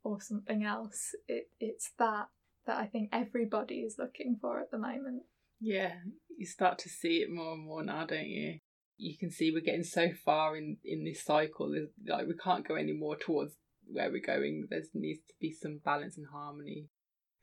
or 0.02 0.20
something 0.20 0.64
else. 0.64 1.14
It 1.29 1.50
it's 1.61 1.90
that 1.98 2.29
that 2.66 2.79
I 2.79 2.87
think 2.87 3.11
everybody 3.12 3.81
is 3.81 3.98
looking 3.98 4.37
for 4.40 4.61
at 4.61 4.70
the 4.70 4.79
moment 4.79 5.22
yeah 5.61 5.95
you 6.37 6.47
start 6.47 6.79
to 6.79 6.88
see 6.88 7.23
it 7.23 7.31
more 7.31 7.55
and 7.55 7.64
more 7.64 7.83
now, 7.83 8.05
don't 8.05 8.29
you? 8.29 8.61
You 8.99 9.16
can 9.19 9.31
see 9.31 9.51
we're 9.51 9.61
getting 9.61 9.85
so 9.85 10.11
far 10.25 10.57
in 10.57 10.79
in 10.85 11.05
this 11.05 11.25
cycle. 11.25 11.75
Like 12.07 12.27
we 12.27 12.35
can't 12.35 12.66
go 12.66 12.75
any 12.75 12.92
more 12.92 13.16
towards 13.16 13.57
where 13.87 14.11
we're 14.11 14.21
going. 14.25 14.66
There 14.71 14.83
needs 14.95 15.21
to 15.29 15.35
be 15.40 15.53
some 15.53 15.81
balance 15.85 16.16
and 16.16 16.27
harmony 16.33 16.88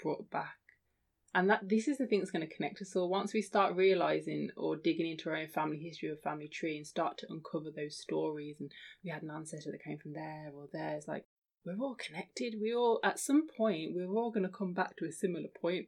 brought 0.01 0.29
back. 0.29 0.57
And 1.35 1.49
that 1.49 1.67
this 1.67 1.87
is 1.87 1.97
the 1.97 2.05
thing 2.05 2.19
that's 2.19 2.31
going 2.31 2.47
to 2.47 2.55
connect 2.55 2.81
us 2.81 2.95
all. 2.95 3.09
Once 3.09 3.33
we 3.33 3.41
start 3.41 3.75
realizing 3.75 4.49
or 4.55 4.75
digging 4.75 5.09
into 5.09 5.29
our 5.29 5.37
own 5.37 5.47
family 5.47 5.79
history 5.79 6.09
or 6.09 6.15
family 6.17 6.47
tree 6.47 6.77
and 6.77 6.85
start 6.85 7.17
to 7.19 7.27
uncover 7.29 7.71
those 7.75 7.97
stories, 7.97 8.57
and 8.59 8.71
we 9.03 9.09
had 9.09 9.23
an 9.23 9.31
ancestor 9.31 9.71
that 9.71 9.83
came 9.83 9.97
from 9.97 10.13
there 10.13 10.51
or 10.55 10.67
there, 10.71 10.95
it's 10.95 11.07
like 11.07 11.25
we're 11.65 11.83
all 11.83 11.95
connected. 11.95 12.55
We 12.61 12.75
all, 12.75 12.99
at 13.03 13.17
some 13.17 13.47
point, 13.47 13.93
we're 13.95 14.13
all 14.13 14.31
going 14.31 14.45
to 14.45 14.49
come 14.49 14.73
back 14.73 14.95
to 14.97 15.05
a 15.05 15.11
similar 15.11 15.49
point. 15.59 15.87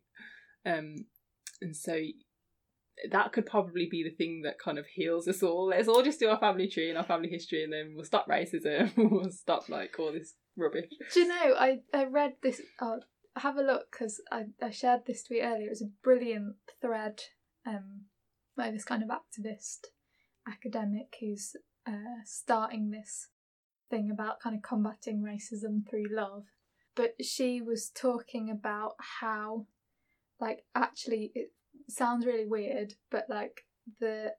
Um, 0.66 0.96
and 1.62 1.76
so 1.76 2.00
that 3.12 3.34
could 3.34 3.46
probably 3.46 3.88
be 3.90 4.04
the 4.04 4.16
thing 4.16 4.42
that 4.44 4.60
kind 4.64 4.80
of 4.80 4.86
heals 4.88 5.28
us 5.28 5.44
all. 5.44 5.68
Let's 5.68 5.88
all 5.88 6.02
just 6.02 6.20
do 6.20 6.30
our 6.30 6.40
family 6.40 6.68
tree 6.68 6.90
and 6.90 6.98
our 6.98 7.04
family 7.04 7.30
history, 7.30 7.64
and 7.64 7.74
then 7.74 7.94
we'll 7.96 8.06
stop 8.06 8.28
racism. 8.28 8.92
we'll 9.12 9.32
stop 9.32 9.70
like 9.70 9.96
all 10.00 10.14
this 10.14 10.34
rubbish. 10.58 10.90
Do 11.14 11.20
you 11.22 11.28
know? 11.28 11.56
I 11.58 11.80
I 11.94 12.06
read 12.06 12.34
this. 12.42 12.62
Have 13.38 13.58
a 13.58 13.64
look 13.64 13.88
because 13.92 14.22
I 14.32 14.46
I 14.62 14.70
shared 14.70 15.02
this 15.06 15.24
tweet 15.24 15.44
earlier. 15.44 15.68
It 15.68 15.72
was 15.72 15.82
a 15.82 15.92
brilliant 16.04 16.56
thread 16.82 17.22
um 17.66 18.06
by 18.56 18.72
this 18.72 18.86
kind 18.86 19.04
of 19.04 19.10
activist 19.10 19.88
academic 20.48 21.16
who's 21.20 21.56
uh, 21.88 22.24
starting 22.24 22.92
this 22.92 23.30
thing 23.90 24.10
about 24.12 24.40
kind 24.40 24.56
of 24.56 24.62
combating 24.62 25.22
racism 25.22 25.88
through 25.90 26.06
love. 26.12 26.44
But 26.96 27.16
she 27.24 27.62
was 27.62 27.90
talking 27.90 28.50
about 28.50 28.94
how, 29.20 29.66
like, 30.40 30.66
actually, 30.74 31.32
it 31.36 31.52
sounds 31.90 32.26
really 32.26 32.46
weird, 32.46 32.94
but 33.12 33.26
like 33.30 33.66
the 34.00 34.34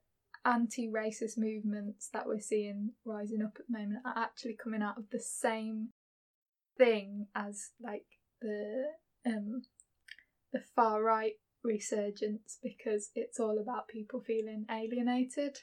anti 0.45 0.89
racist 0.89 1.37
movements 1.37 2.09
that 2.13 2.27
we're 2.27 2.41
seeing 2.41 2.91
rising 3.05 3.43
up 3.43 3.57
at 3.59 3.67
the 3.69 3.79
moment 3.79 4.01
are 4.05 4.23
actually 4.23 4.57
coming 4.63 4.83
out 4.83 4.99
of 4.99 5.11
the 5.11 5.21
same 5.21 5.89
thing 6.79 7.27
as 7.35 7.71
like 7.83 8.05
the 8.41 8.85
um 9.27 9.63
the 10.53 10.61
far 10.75 11.03
right 11.03 11.35
resurgence 11.65 12.59
because 12.63 13.11
it's 13.15 13.41
all 13.41 13.59
about 13.59 13.89
people 13.89 14.21
feeling 14.21 14.65
alienated 14.71 15.59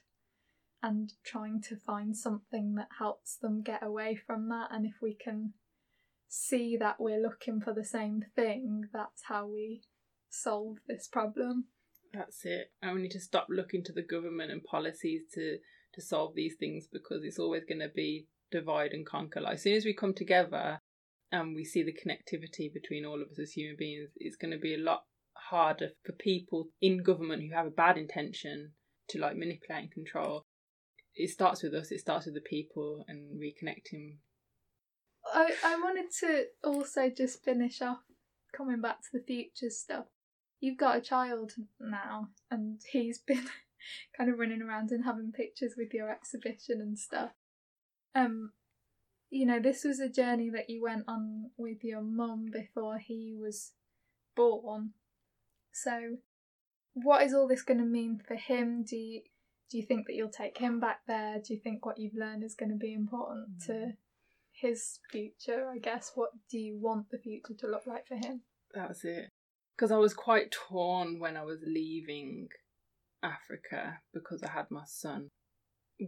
and 0.81 1.13
trying 1.23 1.61
to 1.61 1.77
find 1.77 2.15
something 2.15 2.75
that 2.75 2.89
helps 2.99 3.37
them 3.37 3.61
get 3.63 3.81
away 3.81 4.15
from 4.15 4.49
that. 4.49 4.67
And 4.69 4.85
if 4.85 4.95
we 5.01 5.15
can 5.15 5.53
see 6.27 6.75
that 6.75 6.99
we're 6.99 7.21
looking 7.21 7.61
for 7.61 7.73
the 7.73 7.85
same 7.85 8.25
thing 8.35 8.85
that's 8.91 9.23
how 9.27 9.45
we 9.47 9.81
solve 10.33 10.77
this 10.87 11.07
problem. 11.07 11.65
That's 12.13 12.45
it. 12.45 12.71
And 12.81 12.95
we 12.95 13.01
need 13.03 13.11
to 13.11 13.19
stop 13.19 13.47
looking 13.49 13.83
to 13.85 13.93
the 13.93 14.01
government 14.01 14.51
and 14.51 14.63
policies 14.63 15.23
to 15.33 15.57
to 15.93 16.01
solve 16.01 16.33
these 16.33 16.55
things 16.59 16.87
because 16.91 17.23
it's 17.23 17.37
always 17.37 17.63
going 17.65 17.79
to 17.79 17.89
be 17.89 18.27
divide 18.51 18.93
and 18.93 19.05
conquer. 19.05 19.41
Like 19.41 19.55
as 19.55 19.63
soon 19.63 19.75
as 19.75 19.85
we 19.85 19.93
come 19.93 20.13
together 20.13 20.81
and 21.31 21.55
we 21.55 21.63
see 21.63 21.83
the 21.83 21.93
connectivity 21.93 22.71
between 22.73 23.05
all 23.05 23.21
of 23.21 23.29
us 23.29 23.39
as 23.39 23.51
human 23.51 23.75
beings, 23.77 24.09
it's 24.17 24.35
going 24.35 24.51
to 24.51 24.57
be 24.57 24.73
a 24.73 24.79
lot 24.79 25.03
harder 25.49 25.89
for 26.03 26.13
people 26.13 26.69
in 26.81 27.03
government 27.03 27.43
who 27.43 27.55
have 27.55 27.67
a 27.67 27.71
bad 27.71 27.97
intention 27.97 28.71
to 29.09 29.19
like 29.19 29.35
manipulate 29.35 29.83
and 29.83 29.91
control. 29.91 30.41
It 31.15 31.29
starts 31.29 31.61
with 31.61 31.75
us. 31.75 31.91
It 31.91 31.99
starts 31.99 32.25
with 32.25 32.33
the 32.33 32.41
people 32.41 33.05
and 33.07 33.39
reconnecting. 33.39 34.17
I 35.31 35.53
I 35.63 35.75
wanted 35.75 36.11
to 36.21 36.45
also 36.63 37.09
just 37.09 37.43
finish 37.43 37.81
off 37.81 37.99
coming 38.55 38.81
back 38.81 39.01
to 39.01 39.09
the 39.13 39.23
future 39.23 39.69
stuff 39.69 40.05
you've 40.63 40.77
got 40.77 40.95
a 40.95 41.01
child 41.01 41.51
now, 41.77 42.29
and 42.49 42.79
he's 42.89 43.19
been 43.27 43.49
kind 44.17 44.29
of 44.29 44.39
running 44.39 44.61
around 44.61 44.91
and 44.91 45.03
having 45.03 45.33
pictures 45.33 45.73
with 45.77 45.93
your 45.93 46.09
exhibition 46.09 46.79
and 46.79 46.97
stuff. 46.97 47.31
Um, 48.15 48.53
you 49.29 49.45
know, 49.45 49.59
this 49.59 49.83
was 49.83 49.99
a 49.99 50.07
journey 50.07 50.49
that 50.51 50.69
you 50.69 50.81
went 50.81 51.03
on 51.07 51.51
with 51.57 51.83
your 51.83 52.01
mum 52.01 52.49
before 52.51 52.97
he 52.97 53.35
was 53.37 53.73
born. 54.37 54.91
So, 55.73 56.17
what 56.93 57.23
is 57.23 57.33
all 57.33 57.47
this 57.47 57.63
going 57.63 57.79
to 57.79 57.85
mean 57.85 58.21
for 58.25 58.35
him? 58.35 58.85
Do 58.87 58.95
you 58.95 59.21
do 59.69 59.77
you 59.77 59.83
think 59.83 60.07
that 60.07 60.13
you'll 60.13 60.29
take 60.29 60.59
him 60.59 60.79
back 60.79 60.99
there? 61.07 61.41
Do 61.45 61.53
you 61.53 61.59
think 61.59 61.85
what 61.85 61.97
you've 61.97 62.15
learned 62.15 62.43
is 62.43 62.55
going 62.55 62.71
to 62.71 62.77
be 62.77 62.93
important 62.93 63.63
to 63.65 63.71
mm. 63.73 63.93
his 64.53 64.99
future? 65.11 65.67
I 65.67 65.79
guess. 65.79 66.11
What 66.15 66.29
do 66.49 66.57
you 66.57 66.77
want 66.79 67.09
the 67.09 67.17
future 67.17 67.55
to 67.59 67.67
look 67.67 67.85
like 67.85 68.07
for 68.07 68.15
him? 68.15 68.43
That's 68.73 69.03
it 69.03 69.32
because 69.75 69.91
I 69.91 69.97
was 69.97 70.13
quite 70.13 70.51
torn 70.51 71.19
when 71.19 71.37
I 71.37 71.43
was 71.43 71.59
leaving 71.65 72.47
Africa 73.23 73.99
because 74.13 74.43
I 74.43 74.51
had 74.51 74.65
my 74.69 74.83
son, 74.85 75.29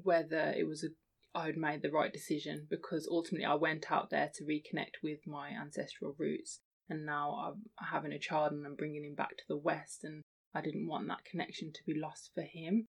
whether 0.04 0.54
it 0.58 0.68
was 0.68 0.84
a 0.84 0.90
I 1.38 1.48
had 1.48 1.58
made 1.58 1.82
the 1.82 1.92
right 1.92 2.14
decision 2.14 2.66
because 2.70 3.10
ultimately 3.12 3.46
I 3.46 3.56
went 3.56 3.92
out 3.92 4.10
there 4.10 4.32
to 4.36 4.46
reconnect 4.46 5.04
with 5.04 5.20
my 5.28 5.50
ancestral 5.50 6.16
roots, 6.18 6.62
and 6.90 7.06
now 7.06 7.32
I'm 7.32 7.88
having 7.92 8.14
a 8.14 8.20
child 8.20 8.54
and 8.54 8.66
I'm 8.66 8.76
bringing 8.76 9.04
him 9.04 9.16
back 9.16 9.32
to 9.32 9.44
the 9.50 9.58
West, 9.58 10.06
and 10.06 10.24
I 10.54 10.62
didn't 10.62 10.88
want 10.88 11.10
that 11.10 11.26
connection 11.30 11.74
to 11.74 11.80
be 11.86 12.00
lost 12.00 12.32
for 12.34 12.44
him. 12.44 12.86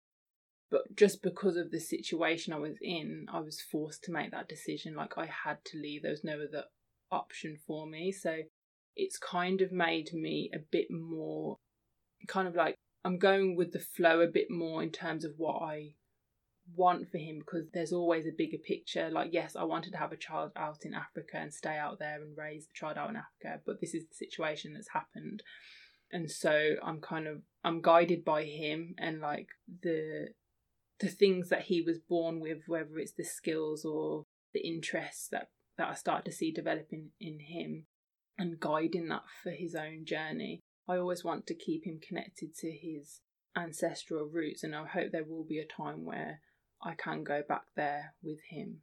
But 0.72 0.96
just 0.96 1.22
because 1.22 1.56
of 1.56 1.70
the 1.70 1.78
situation 1.78 2.52
I 2.52 2.58
was 2.58 2.76
in, 2.80 3.26
I 3.32 3.40
was 3.40 3.60
forced 3.60 4.02
to 4.04 4.12
make 4.12 4.32
that 4.32 4.48
decision. 4.48 4.96
Like 4.96 5.16
I 5.16 5.28
had 5.44 5.58
to 5.66 5.78
leave. 5.78 6.02
There 6.02 6.10
was 6.10 6.24
no 6.24 6.34
other 6.34 6.64
option 7.12 7.58
for 7.66 7.86
me. 7.86 8.10
So 8.10 8.38
it's 8.96 9.18
kind 9.18 9.60
of 9.60 9.72
made 9.72 10.12
me 10.12 10.50
a 10.54 10.58
bit 10.58 10.86
more 10.90 11.58
kind 12.28 12.46
of 12.46 12.54
like 12.54 12.76
I'm 13.04 13.18
going 13.18 13.56
with 13.56 13.72
the 13.72 13.80
flow 13.80 14.20
a 14.20 14.28
bit 14.28 14.50
more 14.50 14.82
in 14.82 14.90
terms 14.90 15.24
of 15.24 15.32
what 15.36 15.62
I 15.62 15.94
want 16.74 17.10
for 17.10 17.18
him 17.18 17.40
because 17.40 17.66
there's 17.72 17.92
always 17.92 18.26
a 18.26 18.36
bigger 18.36 18.58
picture. 18.58 19.10
Like, 19.10 19.30
yes, 19.32 19.56
I 19.56 19.64
wanted 19.64 19.92
to 19.92 19.98
have 19.98 20.12
a 20.12 20.16
child 20.16 20.52
out 20.56 20.84
in 20.84 20.94
Africa 20.94 21.38
and 21.38 21.52
stay 21.52 21.76
out 21.76 21.98
there 21.98 22.22
and 22.22 22.36
raise 22.36 22.66
the 22.66 22.72
child 22.74 22.96
out 22.98 23.10
in 23.10 23.16
Africa, 23.16 23.60
but 23.66 23.80
this 23.80 23.94
is 23.94 24.04
the 24.04 24.14
situation 24.14 24.74
that's 24.74 24.92
happened. 24.92 25.42
And 26.12 26.30
so 26.30 26.74
I'm 26.84 27.00
kind 27.00 27.26
of 27.26 27.42
I'm 27.64 27.80
guided 27.80 28.24
by 28.24 28.44
him 28.44 28.94
and 28.98 29.20
like 29.20 29.48
the 29.82 30.28
the 31.00 31.08
things 31.08 31.48
that 31.48 31.62
he 31.62 31.82
was 31.82 31.98
born 31.98 32.38
with, 32.38 32.58
whether 32.66 32.98
it's 32.98 33.14
the 33.14 33.24
skills 33.24 33.84
or 33.84 34.24
the 34.52 34.60
interests 34.60 35.28
that 35.28 35.48
that 35.78 35.88
I 35.88 35.94
start 35.94 36.24
to 36.26 36.32
see 36.32 36.52
developing 36.52 37.10
in 37.18 37.40
him 37.40 37.86
and 38.42 38.58
guiding 38.58 39.06
that 39.06 39.22
for 39.40 39.52
his 39.52 39.76
own 39.76 40.04
journey. 40.04 40.58
I 40.88 40.96
always 40.96 41.22
want 41.22 41.46
to 41.46 41.54
keep 41.54 41.86
him 41.86 42.00
connected 42.06 42.56
to 42.56 42.72
his 42.72 43.20
ancestral 43.56 44.26
roots, 44.26 44.64
and 44.64 44.74
I 44.74 44.84
hope 44.84 45.12
there 45.12 45.24
will 45.24 45.46
be 45.48 45.60
a 45.60 45.82
time 45.82 46.04
where 46.04 46.40
I 46.82 46.94
can 46.94 47.22
go 47.22 47.42
back 47.48 47.62
there 47.76 48.14
with 48.20 48.40
him. 48.50 48.78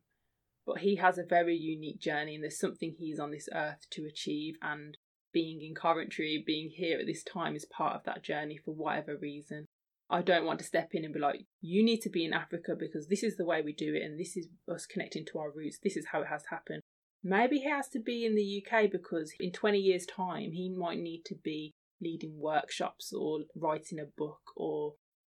But 0.66 0.78
he 0.78 0.96
has 0.96 1.18
a 1.18 1.26
very 1.28 1.58
unique 1.58 2.00
journey, 2.00 2.36
and 2.36 2.44
there's 2.44 2.58
something 2.58 2.96
he's 2.98 3.20
on 3.20 3.32
this 3.32 3.50
earth 3.54 3.86
to 3.92 4.06
achieve. 4.06 4.56
And 4.62 4.98
being 5.34 5.62
in 5.62 5.76
Coventry, 5.76 6.42
being 6.46 6.70
here 6.74 6.98
at 6.98 7.06
this 7.06 7.24
time, 7.24 7.54
is 7.54 7.66
part 7.66 7.98
of 7.98 8.06
that 8.06 8.24
journey 8.24 8.58
for 8.64 8.74
whatever 8.74 9.18
reason. 9.22 9.66
I 10.10 10.22
don't 10.22 10.46
want 10.46 10.60
to 10.60 10.66
step 10.66 10.92
in 10.94 11.04
and 11.04 11.14
be 11.14 11.20
like, 11.20 11.42
you 11.60 11.84
need 11.84 12.00
to 12.04 12.10
be 12.10 12.24
in 12.24 12.34
Africa 12.34 12.76
because 12.80 13.08
this 13.08 13.24
is 13.24 13.36
the 13.36 13.46
way 13.46 13.62
we 13.62 13.74
do 13.74 13.94
it, 13.94 14.04
and 14.04 14.18
this 14.18 14.38
is 14.38 14.48
us 14.74 14.86
connecting 14.86 15.26
to 15.34 15.40
our 15.40 15.52
roots. 15.52 15.80
This 15.84 15.98
is 15.98 16.08
how 16.14 16.22
it 16.22 16.28
has 16.28 16.46
happened. 16.50 16.82
Maybe 17.24 17.60
he 17.60 17.70
has 17.70 17.90
to 17.90 18.00
be 18.00 18.26
in 18.26 18.36
the 18.36 18.64
UK 18.64 18.90
because 18.92 19.34
in 19.40 19.52
20 19.52 19.78
years' 19.78 20.06
time, 20.06 20.52
he 20.54 20.70
might 20.70 21.00
need 21.00 21.24
to 21.26 21.36
be 21.36 21.74
leading 22.02 22.40
workshops 22.40 23.12
or 23.12 23.42
writing 23.56 24.00
a 24.00 24.06
book 24.06 24.40
or 24.56 24.94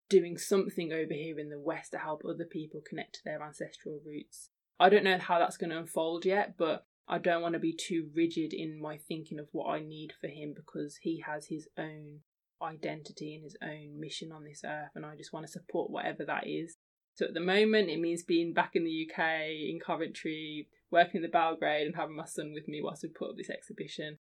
doing 0.10 0.38
something 0.38 0.91
over 0.91 1.13
here 1.13 1.39
in 1.39 1.50
the 1.50 1.60
West 1.60 1.91
to 1.91 2.00
help 2.00 2.24
other 2.26 2.45
people 2.45 2.82
connect 2.88 3.15
to 3.15 3.21
their 3.24 3.41
ancestral 3.41 4.00
roots. 4.06 4.50
I 4.80 4.89
don't 4.89 5.04
know 5.04 5.17
how 5.17 5.39
that's 5.39 5.58
going 5.58 5.69
to 5.69 5.80
unfold 5.80 6.26
yet, 6.26 6.56
but 6.58 6.86
I 7.08 7.19
don't 7.19 7.41
want 7.41 7.54
to 7.54 7.60
be 7.60 7.74
too 7.74 8.10
rigid 8.15 8.52
in 8.54 8.82
my 8.82 8.98
thinking 8.98 9.39
of 9.39 9.48
what 9.52 9.69
I 9.69 9.80
need 9.80 10.13
for 10.19 10.28
him 10.28 10.54
because 10.56 10.98
he 11.02 11.24
has 11.26 11.48
his 11.48 11.67
own 11.78 12.21
identity 12.62 13.36
and 13.36 13.43
his 13.43 13.56
own 13.62 14.00
mission 14.00 14.32
on 14.32 14.43
this 14.43 14.62
earth, 14.65 14.89
and 14.95 15.06
I 15.06 15.15
just 15.15 15.34
want 15.34 15.45
to 15.45 15.52
support 15.52 15.91
whatever 15.91 16.26
that 16.26 16.48
is. 16.48 16.78
So 17.15 17.26
at 17.26 17.34
the 17.34 17.39
moment, 17.39 17.89
it 17.89 18.00
means 18.00 18.24
being 18.24 18.54
back 18.54 18.71
in 18.74 18.84
the 18.84 19.10
UK, 19.10 19.19
in 19.50 19.80
Coventry, 19.86 20.67
working 20.96 21.18
in 21.18 21.22
the 21.22 21.28
Belgrade, 21.28 21.86
and 21.86 21.96
having 21.96 22.16
my 22.16 22.26
son 22.26 22.54
with 22.54 22.68
me 22.68 22.82
whilst 22.82 23.04
we 23.04 23.10
put 23.10 23.32
up 23.32 23.38
this 23.38 23.50
exhibition. 23.50 24.18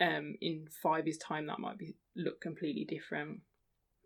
Um, 0.00 0.34
in 0.40 0.66
five 0.82 1.06
years' 1.06 1.18
time, 1.18 1.46
that 1.46 1.60
might 1.60 1.78
be 1.78 1.96
look 2.16 2.40
completely 2.40 2.84
different. 2.84 3.40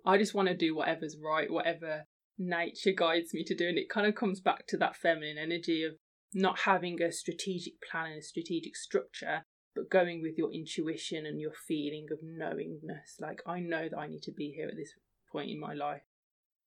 I 0.05 0.18
just 0.18 0.35
want 0.35 0.49
to 0.49 0.57
do 0.57 0.75
whatever's 0.75 1.16
right, 1.16 1.51
whatever 1.51 2.05
nature 2.38 2.92
guides 2.92 3.33
me 3.33 3.44
to 3.44 3.55
do, 3.55 3.68
and 3.68 3.79
it 3.79 3.88
kind 3.88 4.07
of 4.07 4.14
comes 4.14 4.40
back 4.40 4.66
to 4.68 4.77
that 4.79 4.96
feminine 4.96 5.38
energy 5.38 5.85
of 5.85 5.94
not 6.35 6.61
having 6.61 7.01
a 7.03 7.12
strategic 7.12 7.75
plan 7.90 8.12
and 8.12 8.20
a 8.20 8.23
strategic 8.23 8.77
structure, 8.77 9.44
but 9.75 9.90
going 9.90 10.23
with 10.23 10.35
your 10.37 10.53
intuition 10.53 11.27
and 11.27 11.40
your 11.40 11.53
feeling 11.68 12.07
of 12.12 12.18
knowingness. 12.23 13.16
Like, 13.20 13.40
I 13.46 13.61
know 13.61 13.88
that 13.88 13.99
I 13.99 14.07
need 14.07 14.23
to 14.23 14.33
be 14.33 14.53
here 14.57 14.68
at 14.68 14.77
this 14.77 14.92
point 15.33 15.51
in 15.51 15.61
my 15.61 15.75
life 15.75 16.03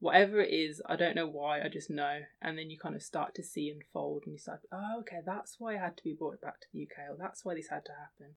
whatever 0.03 0.41
it 0.41 0.51
is, 0.53 0.81
I 0.85 0.97
don't 0.97 1.15
know 1.15 1.27
why, 1.27 1.61
I 1.61 1.69
just 1.69 1.89
know. 1.89 2.19
And 2.41 2.57
then 2.57 2.69
you 2.69 2.77
kind 2.77 2.93
of 2.93 3.01
start 3.01 3.33
to 3.35 3.43
see 3.43 3.69
unfold 3.69 4.23
and 4.25 4.33
you 4.33 4.37
start, 4.37 4.59
oh, 4.69 4.99
okay, 4.99 5.21
that's 5.25 5.55
why 5.59 5.75
I 5.75 5.77
had 5.77 5.95
to 5.95 6.03
be 6.03 6.13
brought 6.13 6.41
back 6.41 6.59
to 6.59 6.67
the 6.73 6.83
UK, 6.83 7.09
or 7.09 7.15
that's 7.17 7.45
why 7.45 7.55
this 7.55 7.69
had 7.69 7.85
to 7.85 7.93
happen. 7.93 8.35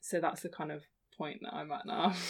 So 0.00 0.18
that's 0.18 0.40
the 0.40 0.48
kind 0.48 0.72
of 0.72 0.84
point 1.16 1.40
that 1.42 1.52
I'm 1.52 1.70
at 1.72 1.84
now. 1.84 2.14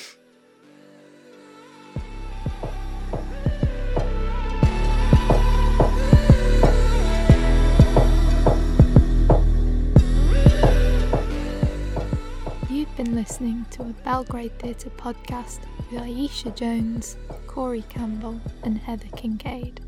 You've 12.69 12.97
been 12.97 13.15
listening 13.15 13.67
to 13.71 13.83
a 13.83 13.93
Belgrade 14.05 14.59
Theatre 14.59 14.91
podcast 14.91 15.61
with 15.93 16.03
Ayesha 16.03 16.51
Jones, 16.51 17.17
Corey 17.55 17.85
Campbell, 17.89 18.39
and 18.65 18.77
Heather 18.79 19.07
Kincaid. 19.17 19.81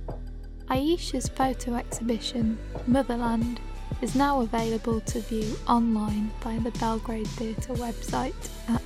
Ayesha's 0.70 1.28
photo 1.28 1.74
exhibition, 1.74 2.56
Motherland, 2.86 3.58
is 4.00 4.14
now 4.14 4.42
available 4.42 5.00
to 5.00 5.18
view 5.18 5.56
online 5.66 6.30
via 6.42 6.60
the 6.60 6.70
Belgrade 6.78 7.26
Theatre 7.26 7.74
website 7.74 8.48
at 8.68 8.80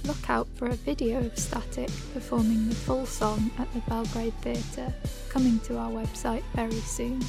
look 0.09 0.29
out 0.31 0.47
for 0.55 0.65
a 0.65 0.75
video 0.75 1.19
of 1.19 1.37
Static 1.37 1.87
performing 2.15 2.67
the 2.67 2.73
full 2.73 3.05
song 3.05 3.51
at 3.59 3.71
the 3.75 3.79
Belgrade 3.81 4.33
Theatre, 4.41 4.91
coming 5.29 5.59
to 5.59 5.77
our 5.77 5.91
website 5.91 6.41
very 6.55 6.71
soon. 6.71 7.19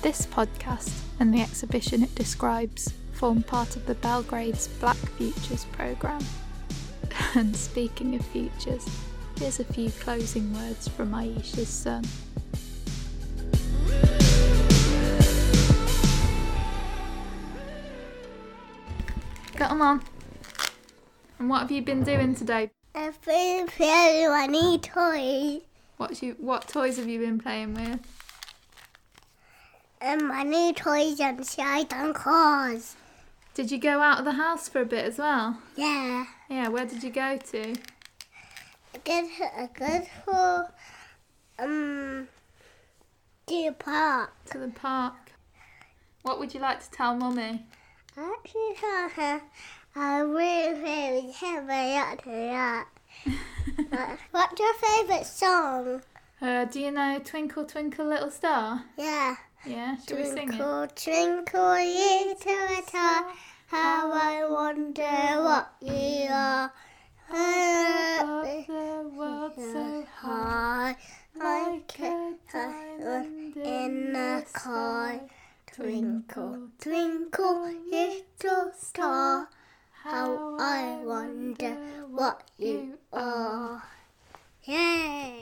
This 0.00 0.24
podcast 0.24 0.92
and 1.18 1.34
the 1.34 1.40
exhibition 1.40 2.04
it 2.04 2.14
describes 2.14 2.94
form 3.12 3.42
part 3.42 3.74
of 3.74 3.86
the 3.86 3.96
Belgrade's 3.96 4.68
Black 4.68 4.96
Futures 5.16 5.64
programme. 5.72 6.24
And 7.34 7.56
speaking 7.56 8.14
of 8.14 8.24
futures, 8.26 8.88
here's 9.36 9.58
a 9.58 9.64
few 9.64 9.90
closing 9.90 10.54
words 10.54 10.86
from 10.86 11.12
Ayesha's 11.12 11.68
son. 11.68 12.04
On 19.60 19.82
on. 19.82 20.17
And 21.38 21.48
what 21.48 21.60
have 21.60 21.70
you 21.70 21.82
been 21.82 22.02
doing 22.02 22.34
today? 22.34 22.70
I've 22.94 23.20
been 23.22 23.68
playing 23.68 24.28
my 24.28 24.46
new 24.46 24.76
toys. 24.78 25.62
What 25.96 26.20
you 26.20 26.34
what 26.40 26.66
toys 26.66 26.96
have 26.96 27.08
you 27.08 27.20
been 27.20 27.38
playing 27.38 27.74
with? 27.74 28.00
And 30.00 30.26
my 30.26 30.42
new 30.42 30.72
toys 30.72 31.20
and 31.20 31.46
slide 31.46 31.92
on 31.92 32.12
cars. 32.12 32.96
Did 33.54 33.70
you 33.70 33.78
go 33.78 34.00
out 34.00 34.18
of 34.18 34.24
the 34.24 34.32
house 34.32 34.68
for 34.68 34.80
a 34.80 34.84
bit 34.84 35.04
as 35.04 35.18
well? 35.18 35.58
Yeah. 35.76 36.26
Yeah, 36.48 36.68
where 36.68 36.86
did 36.86 37.04
you 37.04 37.10
go 37.10 37.36
to? 37.36 37.74
Good, 39.04 39.30
good 39.74 40.06
for 40.24 40.72
um 41.58 42.26
the 43.46 43.74
park. 43.78 44.32
To 44.50 44.58
the 44.58 44.68
park. 44.68 45.32
What 46.22 46.40
would 46.40 46.52
you 46.52 46.60
like 46.60 46.82
to 46.82 46.90
tell 46.90 47.14
mummy? 47.14 47.64
I 48.16 48.34
actually 48.36 48.74
tell 48.74 49.08
her 49.10 49.42
I 50.00 50.20
really, 50.20 50.80
really 50.80 51.32
have 51.32 51.68
a 51.68 52.16
lot. 52.52 52.86
What's 54.30 54.60
your 54.60 54.74
favourite 54.74 55.26
song? 55.26 56.02
Uh, 56.40 56.66
do 56.66 56.78
you 56.78 56.92
know 56.92 57.18
Twinkle 57.24 57.64
Twinkle 57.64 58.06
Little 58.06 58.30
Star? 58.30 58.84
Yeah. 58.96 59.34
Yeah, 59.66 59.96
should 59.96 60.18
we 60.18 60.24
sing 60.24 60.36
it? 60.36 60.56
Twinkle, 60.56 60.86
twinkle, 60.94 61.72
little 61.72 62.82
star, 62.86 63.32
how 63.66 64.12
I 64.12 64.46
wonder 64.48 65.42
what 65.42 65.72
you 65.82 66.28
are. 66.30 66.72
Above 67.28 68.46
Up 68.46 68.66
the 68.68 69.10
world 69.16 69.52
so 69.56 70.06
high, 70.14 70.96
like 71.36 71.98
a 71.98 72.34
diamond 72.52 73.56
in 73.56 74.12
the 74.12 74.44
sky. 74.46 75.22
Twinkle, 75.74 76.68
Twinkle, 76.80 77.28
twinkle, 77.28 77.72
little 77.90 78.72
star, 78.78 79.48
how 80.02 80.56
I 80.60 81.00
wonder 81.04 81.74
what 82.08 82.50
you 82.56 82.98
are. 83.12 83.82
Yay! 84.64 85.40